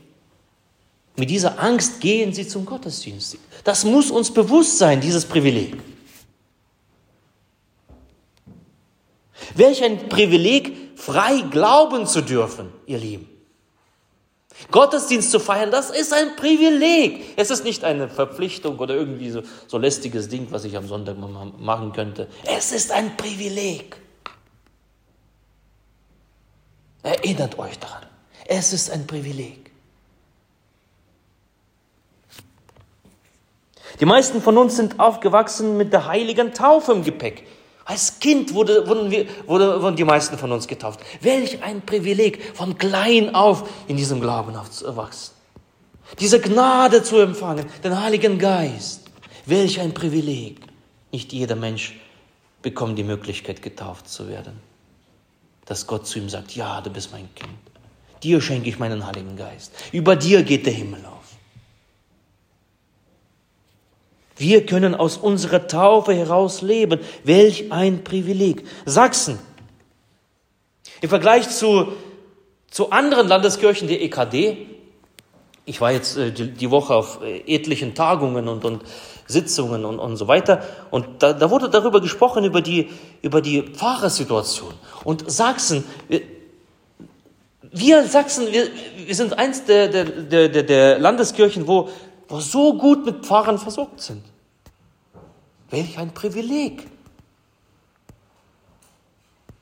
Mit 1.16 1.30
dieser 1.30 1.60
Angst 1.62 2.00
gehen 2.00 2.32
sie 2.32 2.46
zum 2.46 2.66
Gottesdienst. 2.66 3.38
Das 3.62 3.84
muss 3.84 4.10
uns 4.10 4.32
bewusst 4.32 4.78
sein, 4.78 5.00
dieses 5.00 5.24
Privileg. 5.24 5.76
Welch 9.54 9.82
ein 9.84 10.08
Privileg, 10.08 10.96
frei 10.96 11.42
glauben 11.50 12.06
zu 12.06 12.20
dürfen, 12.22 12.68
ihr 12.86 12.98
Lieben. 12.98 13.28
Gottesdienst 14.70 15.30
zu 15.30 15.40
feiern, 15.40 15.70
das 15.70 15.90
ist 15.90 16.12
ein 16.12 16.36
Privileg. 16.36 17.34
Es 17.36 17.50
ist 17.50 17.64
nicht 17.64 17.84
eine 17.84 18.08
Verpflichtung 18.08 18.78
oder 18.78 18.94
irgendwie 18.94 19.30
so, 19.30 19.42
so 19.66 19.78
lästiges 19.78 20.28
Ding, 20.28 20.46
was 20.50 20.64
ich 20.64 20.76
am 20.76 20.86
Sonntag 20.86 21.16
machen 21.18 21.92
könnte. 21.92 22.28
Es 22.44 22.72
ist 22.72 22.92
ein 22.92 23.16
Privileg. 23.16 23.96
Erinnert 27.02 27.58
euch 27.58 27.78
daran. 27.78 28.06
Es 28.46 28.72
ist 28.72 28.90
ein 28.90 29.06
Privileg. 29.06 29.70
Die 34.00 34.06
meisten 34.06 34.42
von 34.42 34.58
uns 34.58 34.76
sind 34.76 34.98
aufgewachsen 34.98 35.76
mit 35.76 35.92
der 35.92 36.06
heiligen 36.06 36.52
Taufe 36.52 36.92
im 36.92 37.04
Gepäck. 37.04 37.46
Als 37.84 38.18
Kind 38.18 38.54
wurde, 38.54 38.86
wurden, 38.86 39.10
wir, 39.10 39.26
wurde, 39.46 39.82
wurden 39.82 39.96
die 39.96 40.04
meisten 40.04 40.38
von 40.38 40.50
uns 40.52 40.66
getauft. 40.66 41.00
Welch 41.20 41.62
ein 41.62 41.82
Privileg, 41.82 42.42
von 42.54 42.78
klein 42.78 43.34
auf 43.34 43.68
in 43.88 43.96
diesem 43.96 44.20
Glauben 44.20 44.56
aufzuwachsen. 44.56 45.34
Diese 46.18 46.40
Gnade 46.40 47.02
zu 47.02 47.18
empfangen, 47.18 47.66
den 47.82 48.00
Heiligen 48.00 48.38
Geist. 48.38 49.02
Welch 49.46 49.80
ein 49.80 49.92
Privileg. 49.92 50.60
Nicht 51.12 51.32
jeder 51.32 51.56
Mensch 51.56 51.94
bekommt 52.62 52.98
die 52.98 53.04
Möglichkeit, 53.04 53.60
getauft 53.60 54.08
zu 54.08 54.28
werden. 54.28 54.58
Dass 55.66 55.86
Gott 55.86 56.06
zu 56.06 56.18
ihm 56.18 56.28
sagt, 56.28 56.56
ja, 56.56 56.80
du 56.80 56.90
bist 56.90 57.12
mein 57.12 57.28
Kind. 57.34 57.52
Dir 58.22 58.40
schenke 58.40 58.70
ich 58.70 58.78
meinen 58.78 59.06
Heiligen 59.06 59.36
Geist. 59.36 59.72
Über 59.92 60.16
dir 60.16 60.42
geht 60.42 60.64
der 60.64 60.72
Himmel 60.72 61.04
auf. 61.04 61.13
Wir 64.36 64.66
können 64.66 64.94
aus 64.94 65.16
unserer 65.16 65.66
Taufe 65.66 66.12
heraus 66.14 66.62
leben. 66.62 67.00
Welch 67.22 67.72
ein 67.72 68.04
Privileg. 68.04 68.64
Sachsen 68.84 69.38
Im 71.00 71.08
Vergleich 71.08 71.48
zu, 71.50 71.92
zu 72.70 72.90
anderen 72.90 73.28
Landeskirchen 73.28 73.88
der 73.88 74.02
EKD, 74.02 74.66
ich 75.66 75.80
war 75.80 75.92
jetzt 75.92 76.16
äh, 76.16 76.30
die, 76.30 76.50
die, 76.50 76.70
Woche 76.70 76.94
auf 76.94 77.20
äh, 77.22 77.42
etlichen 77.46 77.94
Tagungen 77.94 78.48
und, 78.48 78.64
und 78.64 78.82
Sitzungen 79.26 79.84
und, 79.84 79.98
und 79.98 80.16
so 80.16 80.28
weiter. 80.28 80.62
Und 80.90 81.22
da, 81.22 81.32
da 81.32 81.50
wurde 81.50 81.70
darüber 81.70 82.00
gesprochen, 82.00 82.44
über 82.44 82.60
die, 82.60 82.90
über 83.22 83.40
die 83.40 83.62
Pfarrersituation. 83.62 84.74
Und 85.04 85.30
Sachsen, 85.30 85.84
wir, 86.08 86.20
wir 87.62 88.04
Sachsen, 88.04 88.52
wir, 88.52 88.68
wir 89.06 89.14
sind 89.14 89.38
eins 89.38 89.64
der, 89.64 89.88
der, 89.88 90.04
der, 90.48 90.62
der 90.62 90.98
Landeskirchen, 90.98 91.66
wo, 91.66 91.88
wo 92.28 92.40
so 92.40 92.76
gut 92.76 93.04
mit 93.04 93.24
Pfarrern 93.24 93.58
versorgt 93.58 94.00
sind. 94.00 94.24
Welch 95.70 95.98
ein 95.98 96.12
Privileg. 96.12 96.88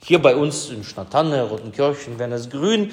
Hier 0.05 0.21
bei 0.21 0.37
uns 0.37 0.71
in 0.71 0.85
Schnatanne, 0.85 1.45
Rotenkirchen, 1.45 2.19
Wernersgrün, 2.19 2.93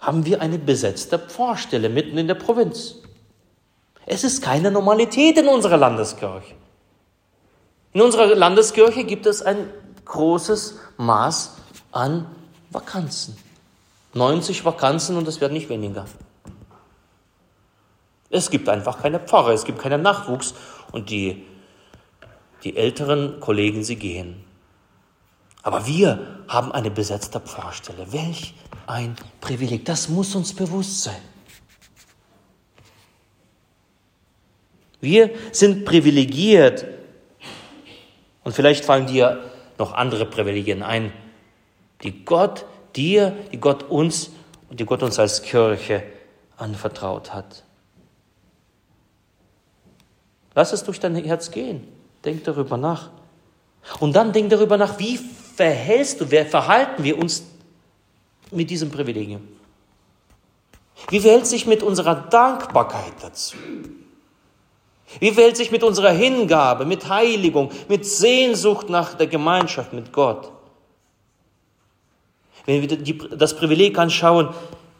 haben 0.00 0.24
wir 0.24 0.40
eine 0.40 0.58
besetzte 0.58 1.18
Pfarrstelle 1.18 1.88
mitten 1.88 2.18
in 2.18 2.28
der 2.28 2.36
Provinz. 2.36 2.96
Es 4.06 4.24
ist 4.24 4.42
keine 4.42 4.70
Normalität 4.70 5.36
in 5.38 5.48
unserer 5.48 5.76
Landeskirche. 5.76 6.54
In 7.92 8.00
unserer 8.00 8.34
Landeskirche 8.34 9.04
gibt 9.04 9.26
es 9.26 9.42
ein 9.42 9.68
großes 10.04 10.78
Maß 10.98 11.56
an 11.92 12.26
Vakanzen. 12.70 13.36
90 14.14 14.64
Vakanzen 14.64 15.16
und 15.16 15.26
es 15.28 15.40
werden 15.40 15.52
nicht 15.52 15.68
weniger. 15.68 16.06
Es 18.30 18.50
gibt 18.50 18.68
einfach 18.68 19.00
keine 19.00 19.20
Pfarrer, 19.20 19.52
es 19.52 19.64
gibt 19.64 19.78
keinen 19.78 20.02
Nachwuchs 20.02 20.54
und 20.92 21.10
die, 21.10 21.44
die 22.64 22.76
älteren 22.76 23.40
Kollegen, 23.40 23.84
sie 23.84 23.96
gehen. 23.96 24.44
Aber 25.62 25.86
wir 25.86 26.44
haben 26.48 26.72
eine 26.72 26.90
besetzte 26.90 27.40
Pfarrstelle. 27.40 28.12
Welch 28.12 28.54
ein 28.86 29.16
Privileg. 29.40 29.84
Das 29.84 30.08
muss 30.08 30.34
uns 30.34 30.54
bewusst 30.54 31.02
sein. 31.02 31.20
Wir 35.00 35.30
sind 35.52 35.84
privilegiert. 35.84 36.86
Und 38.44 38.52
vielleicht 38.54 38.84
fallen 38.84 39.06
dir 39.06 39.42
noch 39.78 39.92
andere 39.92 40.26
Privilegien 40.26 40.82
ein, 40.82 41.12
die 42.02 42.24
Gott 42.24 42.64
dir, 42.96 43.36
die 43.52 43.60
Gott 43.60 43.84
uns 43.84 44.30
und 44.70 44.80
die 44.80 44.86
Gott 44.86 45.02
uns 45.02 45.18
als 45.18 45.42
Kirche 45.42 46.02
anvertraut 46.56 47.32
hat. 47.32 47.64
Lass 50.58 50.72
es 50.72 50.82
durch 50.82 50.98
dein 50.98 51.14
Herz 51.14 51.52
gehen. 51.52 51.86
Denk 52.24 52.42
darüber 52.42 52.76
nach. 52.76 53.10
Und 54.00 54.16
dann 54.16 54.32
denk 54.32 54.50
darüber 54.50 54.76
nach, 54.76 54.98
wie 54.98 55.16
verhältst 55.16 56.20
du, 56.20 56.28
wer 56.32 56.44
verhalten 56.44 57.04
wir 57.04 57.16
uns 57.16 57.44
mit 58.50 58.68
diesem 58.68 58.90
Privilegium? 58.90 59.46
Wie 61.10 61.20
verhält 61.20 61.46
sich 61.46 61.64
mit 61.64 61.84
unserer 61.84 62.16
Dankbarkeit 62.16 63.12
dazu? 63.22 63.56
Wie 65.20 65.30
verhält 65.30 65.56
sich 65.56 65.70
mit 65.70 65.84
unserer 65.84 66.10
Hingabe, 66.10 66.84
mit 66.84 67.08
Heiligung, 67.08 67.70
mit 67.88 68.04
Sehnsucht 68.04 68.88
nach 68.88 69.14
der 69.14 69.28
Gemeinschaft 69.28 69.92
mit 69.92 70.12
Gott? 70.12 70.50
Wenn 72.66 72.80
wir 72.80 72.98
die, 72.98 73.16
das 73.16 73.54
Privileg 73.54 73.96
anschauen, 73.96 74.48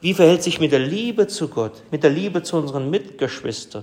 wie 0.03 0.15
verhält 0.15 0.45
sich 0.45 0.61
mit 0.61 0.71
der 0.71 0.79
Liebe 0.79 1.27
zu 1.27 1.49
Gott, 1.49 1.83
mit 1.91 2.05
der 2.05 2.11
Liebe 2.11 2.45
zu 2.45 2.59
unseren 2.59 2.91
Mitgeschwistern? 2.91 3.83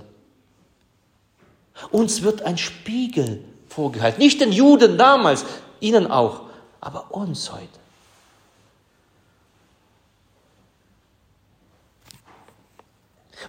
Uns 1.90 2.22
wird 2.22 2.42
ein 2.42 2.58
Spiegel 2.58 3.44
vorgehalten, 3.68 4.18
nicht 4.20 4.40
den 4.40 4.52
Juden 4.52 4.96
damals, 4.96 5.44
ihnen 5.80 6.10
auch, 6.10 6.42
aber 6.80 7.14
uns 7.14 7.52
heute. 7.52 7.68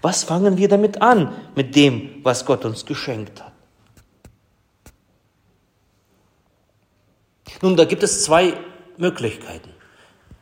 Was 0.01 0.23
fangen 0.23 0.57
wir 0.57 0.67
damit 0.67 1.01
an, 1.01 1.33
mit 1.55 1.75
dem, 1.75 2.23
was 2.23 2.45
Gott 2.45 2.65
uns 2.65 2.85
geschenkt 2.85 3.41
hat? 3.41 3.51
Nun, 7.61 7.75
da 7.75 7.85
gibt 7.85 8.03
es 8.03 8.23
zwei 8.23 8.53
Möglichkeiten. 8.97 9.73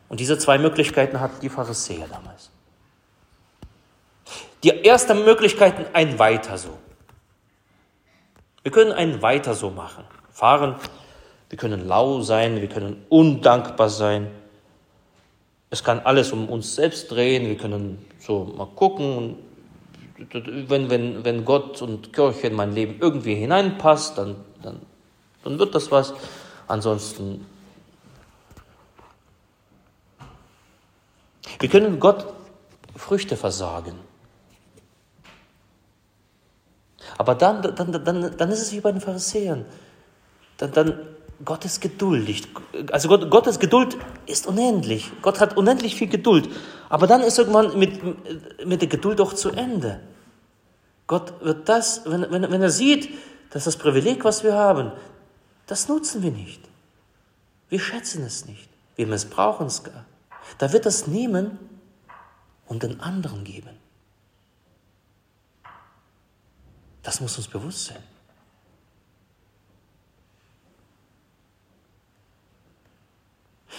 Und 0.08 0.20
diese 0.20 0.38
zwei 0.38 0.58
Möglichkeiten 0.58 1.20
hatten 1.20 1.40
die 1.40 1.48
Pharisäer 1.48 2.06
damals. 2.08 2.50
Die 4.62 4.68
erste 4.68 5.14
Möglichkeit, 5.14 5.94
ein 5.94 6.18
Weiter 6.18 6.58
so. 6.58 6.78
Wir 8.66 8.72
können 8.72 8.90
ein 8.90 9.22
Weiter 9.22 9.54
so 9.54 9.70
machen. 9.70 10.02
Fahren, 10.32 10.74
wir 11.50 11.56
können 11.56 11.86
lau 11.86 12.22
sein, 12.22 12.60
wir 12.60 12.68
können 12.68 13.06
undankbar 13.08 13.88
sein. 13.88 14.26
Es 15.70 15.84
kann 15.84 16.00
alles 16.00 16.32
um 16.32 16.48
uns 16.48 16.74
selbst 16.74 17.12
drehen, 17.12 17.46
wir 17.46 17.56
können 17.56 18.04
so 18.18 18.42
mal 18.42 18.66
gucken, 18.66 19.36
wenn, 20.32 20.90
wenn, 20.90 21.24
wenn 21.24 21.44
Gott 21.44 21.80
und 21.80 22.12
Kirche 22.12 22.48
in 22.48 22.54
mein 22.56 22.72
Leben 22.72 22.96
irgendwie 23.00 23.36
hineinpasst, 23.36 24.18
dann, 24.18 24.34
dann, 24.64 24.80
dann 25.44 25.60
wird 25.60 25.72
das 25.72 25.92
was. 25.92 26.12
Ansonsten. 26.66 27.46
Wir 31.60 31.68
können 31.68 32.00
Gott 32.00 32.26
Früchte 32.96 33.36
versagen. 33.36 33.94
Aber 37.18 37.34
dann, 37.34 37.62
dann, 37.62 37.92
dann, 38.04 38.36
dann 38.36 38.50
ist 38.50 38.60
es 38.60 38.72
wie 38.72 38.80
bei 38.80 38.92
den 38.92 39.00
Pharisäern. 39.00 39.64
Dann, 40.58 40.72
dann, 40.72 40.98
Gott 41.44 41.64
ist 41.64 41.80
geduldig. 41.80 42.48
Also 42.92 43.08
Gott, 43.08 43.30
Gottes 43.30 43.58
Geduld 43.58 43.96
ist 44.26 44.46
unendlich. 44.46 45.10
Gott 45.22 45.40
hat 45.40 45.56
unendlich 45.56 45.94
viel 45.94 46.08
Geduld. 46.08 46.48
Aber 46.88 47.06
dann 47.06 47.20
ist 47.20 47.38
irgendwann 47.38 47.78
mit, 47.78 48.00
mit 48.66 48.80
der 48.80 48.88
Geduld 48.88 49.20
auch 49.20 49.34
zu 49.34 49.50
Ende. 49.50 50.00
Gott 51.06 51.34
wird 51.42 51.68
das, 51.68 52.02
wenn, 52.06 52.30
wenn, 52.30 52.50
wenn 52.50 52.62
er 52.62 52.70
sieht, 52.70 53.10
dass 53.50 53.64
das 53.64 53.76
Privileg, 53.76 54.24
was 54.24 54.44
wir 54.44 54.54
haben, 54.54 54.92
das 55.66 55.88
nutzen 55.88 56.22
wir 56.22 56.30
nicht. 56.30 56.60
Wir 57.68 57.80
schätzen 57.80 58.24
es 58.24 58.46
nicht. 58.46 58.68
Wir 58.96 59.06
missbrauchen 59.06 59.66
es 59.66 59.82
gar. 59.82 60.04
Da 60.58 60.72
wird 60.72 60.86
das 60.86 61.06
nehmen 61.06 61.58
und 62.66 62.82
den 62.82 63.00
anderen 63.00 63.44
geben. 63.44 63.76
Das 67.06 67.20
muss 67.20 67.38
uns 67.38 67.46
bewusst 67.46 67.84
sein. 67.84 68.02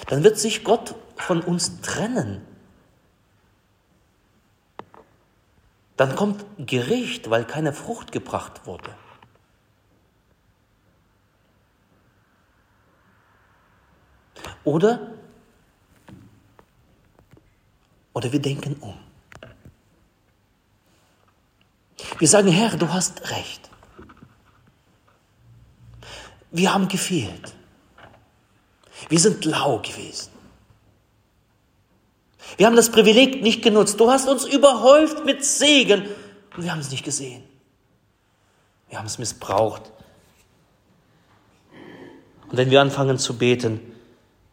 Dann 0.07 0.23
wird 0.23 0.37
sich 0.37 0.63
Gott 0.63 0.95
von 1.17 1.41
uns 1.41 1.81
trennen. 1.81 2.41
Dann 5.97 6.15
kommt 6.15 6.45
Gericht, 6.57 7.29
weil 7.29 7.43
keine 7.43 7.73
Frucht 7.73 8.13
gebracht 8.13 8.65
wurde. 8.65 8.95
Oder, 14.63 15.11
oder 18.13 18.31
wir 18.31 18.41
denken 18.41 18.77
um. 18.79 19.06
Wir 22.19 22.27
sagen, 22.27 22.47
Herr, 22.49 22.75
du 22.77 22.91
hast 22.91 23.29
recht. 23.31 23.69
Wir 26.51 26.73
haben 26.73 26.87
gefehlt. 26.87 27.53
Wir 29.09 29.19
sind 29.19 29.45
lau 29.45 29.77
gewesen. 29.79 30.31
Wir 32.55 32.65
haben 32.65 32.75
das 32.75 32.91
Privileg 32.91 33.43
nicht 33.43 33.61
genutzt. 33.61 33.99
Du 33.99 34.09
hast 34.09 34.27
uns 34.27 34.45
überhäuft 34.45 35.25
mit 35.25 35.43
Segen 35.43 36.03
und 36.55 36.63
wir 36.63 36.71
haben 36.71 36.79
es 36.79 36.89
nicht 36.89 37.03
gesehen. 37.03 37.43
Wir 38.89 38.97
haben 38.97 39.05
es 39.05 39.19
missbraucht. 39.19 39.91
Und 42.49 42.57
wenn 42.57 42.71
wir 42.71 42.81
anfangen 42.81 43.19
zu 43.19 43.37
beten, 43.37 43.79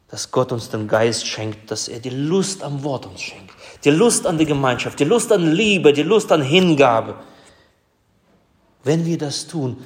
dass 0.09 0.31
Gott 0.31 0.53
uns 0.53 0.69
den 0.69 0.89
Geist 0.89 1.27
schenkt, 1.27 1.71
dass 1.71 1.89
er 1.89 2.01
die 2.01 2.11
Lust 2.11 2.63
am 2.63 2.83
Wort 2.83 3.07
uns 3.07 3.23
schenkt, 3.23 3.55
die 3.85 3.91
Lust 3.91 4.27
an 4.27 4.37
die 4.37 4.45
Gemeinschaft, 4.47 4.99
die 5.01 5.05
Lust 5.05 5.33
an 5.33 5.53
Liebe, 5.53 5.93
die 5.93 6.03
Lust 6.03 6.31
an 6.33 6.43
Hingabe. 6.43 7.17
Wenn 8.85 9.07
wir 9.07 9.19
das 9.19 9.47
tun, 9.47 9.83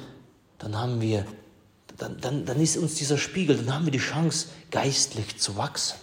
dann 0.59 0.77
haben 0.77 1.01
wir, 1.01 1.25
dann, 1.97 2.19
dann, 2.19 2.45
dann 2.45 2.61
ist 2.61 2.77
uns 2.77 2.95
dieser 2.95 3.17
Spiegel, 3.17 3.57
dann 3.57 3.73
haben 3.73 3.85
wir 3.85 3.91
die 3.91 3.97
Chance, 3.97 4.47
geistlich 4.69 5.39
zu 5.39 5.57
wachsen. 5.57 5.97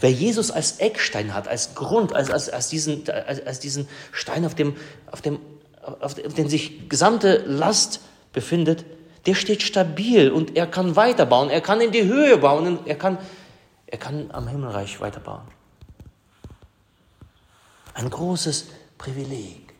Wer 0.00 0.10
Jesus 0.10 0.50
als 0.50 0.78
Eckstein 0.78 1.34
hat, 1.34 1.48
als 1.48 1.74
Grund, 1.74 2.14
als, 2.14 2.30
als, 2.30 2.48
als, 2.48 2.68
diesen, 2.68 3.08
als, 3.08 3.44
als 3.44 3.60
diesen 3.60 3.88
Stein, 4.12 4.44
auf 4.44 4.54
dem, 4.54 4.76
auf, 5.10 5.22
dem, 5.22 5.38
auf 5.82 6.14
dem 6.14 6.48
sich 6.48 6.88
gesamte 6.88 7.38
Last 7.46 8.00
befindet, 8.32 8.84
der 9.26 9.34
steht 9.34 9.62
stabil 9.62 10.30
und 10.30 10.56
er 10.56 10.66
kann 10.66 10.96
weiterbauen, 10.96 11.50
er 11.50 11.60
kann 11.60 11.80
in 11.80 11.90
die 11.90 12.04
Höhe 12.04 12.38
bauen, 12.38 12.78
er 12.84 12.96
kann, 12.96 13.18
er 13.86 13.98
kann 13.98 14.30
am 14.30 14.48
Himmelreich 14.48 15.00
weiterbauen. 15.00 15.55
Ein 17.96 18.10
großes 18.10 18.66
Privileg. 18.98 19.72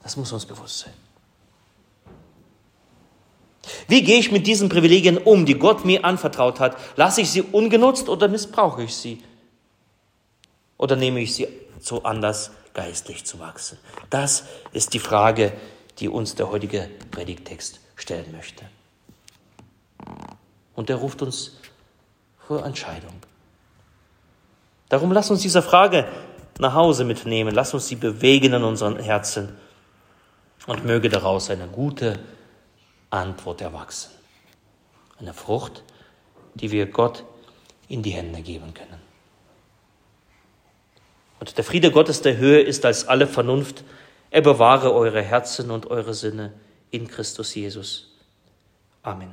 Das 0.00 0.16
muss 0.16 0.32
uns 0.32 0.46
bewusst 0.46 0.78
sein. 0.78 0.92
Wie 3.88 4.04
gehe 4.04 4.20
ich 4.20 4.30
mit 4.30 4.46
diesen 4.46 4.68
Privilegien 4.68 5.18
um, 5.18 5.44
die 5.44 5.58
Gott 5.58 5.84
mir 5.84 6.04
anvertraut 6.04 6.60
hat? 6.60 6.76
Lasse 6.94 7.20
ich 7.20 7.30
sie 7.30 7.42
ungenutzt 7.42 8.08
oder 8.08 8.28
missbrauche 8.28 8.84
ich 8.84 8.94
sie? 8.94 9.24
Oder 10.78 10.94
nehme 10.94 11.20
ich 11.20 11.34
sie 11.34 11.48
zu 11.80 12.04
anders 12.04 12.52
geistlich 12.74 13.24
zu 13.24 13.40
wachsen? 13.40 13.76
Das 14.08 14.44
ist 14.72 14.94
die 14.94 15.00
Frage, 15.00 15.52
die 15.98 16.08
uns 16.08 16.36
der 16.36 16.48
heutige 16.48 16.88
Predigtext 17.10 17.80
stellen 17.96 18.30
möchte. 18.30 18.64
Und 20.76 20.90
er 20.90 20.96
ruft 20.96 21.22
uns 21.22 21.56
vor 22.46 22.64
Entscheidung. 22.64 23.14
Darum 24.88 25.10
lass 25.10 25.28
uns 25.30 25.42
diese 25.42 25.62
Frage 25.62 26.06
nach 26.58 26.74
Hause 26.74 27.04
mitnehmen, 27.04 27.54
lass 27.54 27.74
uns 27.74 27.88
sie 27.88 27.96
bewegen 27.96 28.52
in 28.52 28.64
unseren 28.64 28.98
Herzen 28.98 29.56
und 30.66 30.84
möge 30.84 31.08
daraus 31.08 31.50
eine 31.50 31.66
gute 31.66 32.18
Antwort 33.10 33.60
erwachsen. 33.60 34.10
Eine 35.18 35.34
Frucht, 35.34 35.82
die 36.54 36.70
wir 36.70 36.86
Gott 36.86 37.24
in 37.88 38.02
die 38.02 38.10
Hände 38.10 38.40
geben 38.42 38.74
können. 38.74 39.00
Und 41.40 41.56
der 41.56 41.64
Friede 41.64 41.90
Gottes 41.90 42.22
der 42.22 42.36
Höhe 42.36 42.60
ist 42.60 42.84
als 42.84 43.08
alle 43.08 43.26
Vernunft. 43.26 43.84
Er 44.30 44.42
bewahre 44.42 44.94
eure 44.94 45.22
Herzen 45.22 45.70
und 45.70 45.90
eure 45.90 46.14
Sinne 46.14 46.52
in 46.90 47.08
Christus 47.08 47.54
Jesus. 47.54 48.12
Amen. 49.02 49.30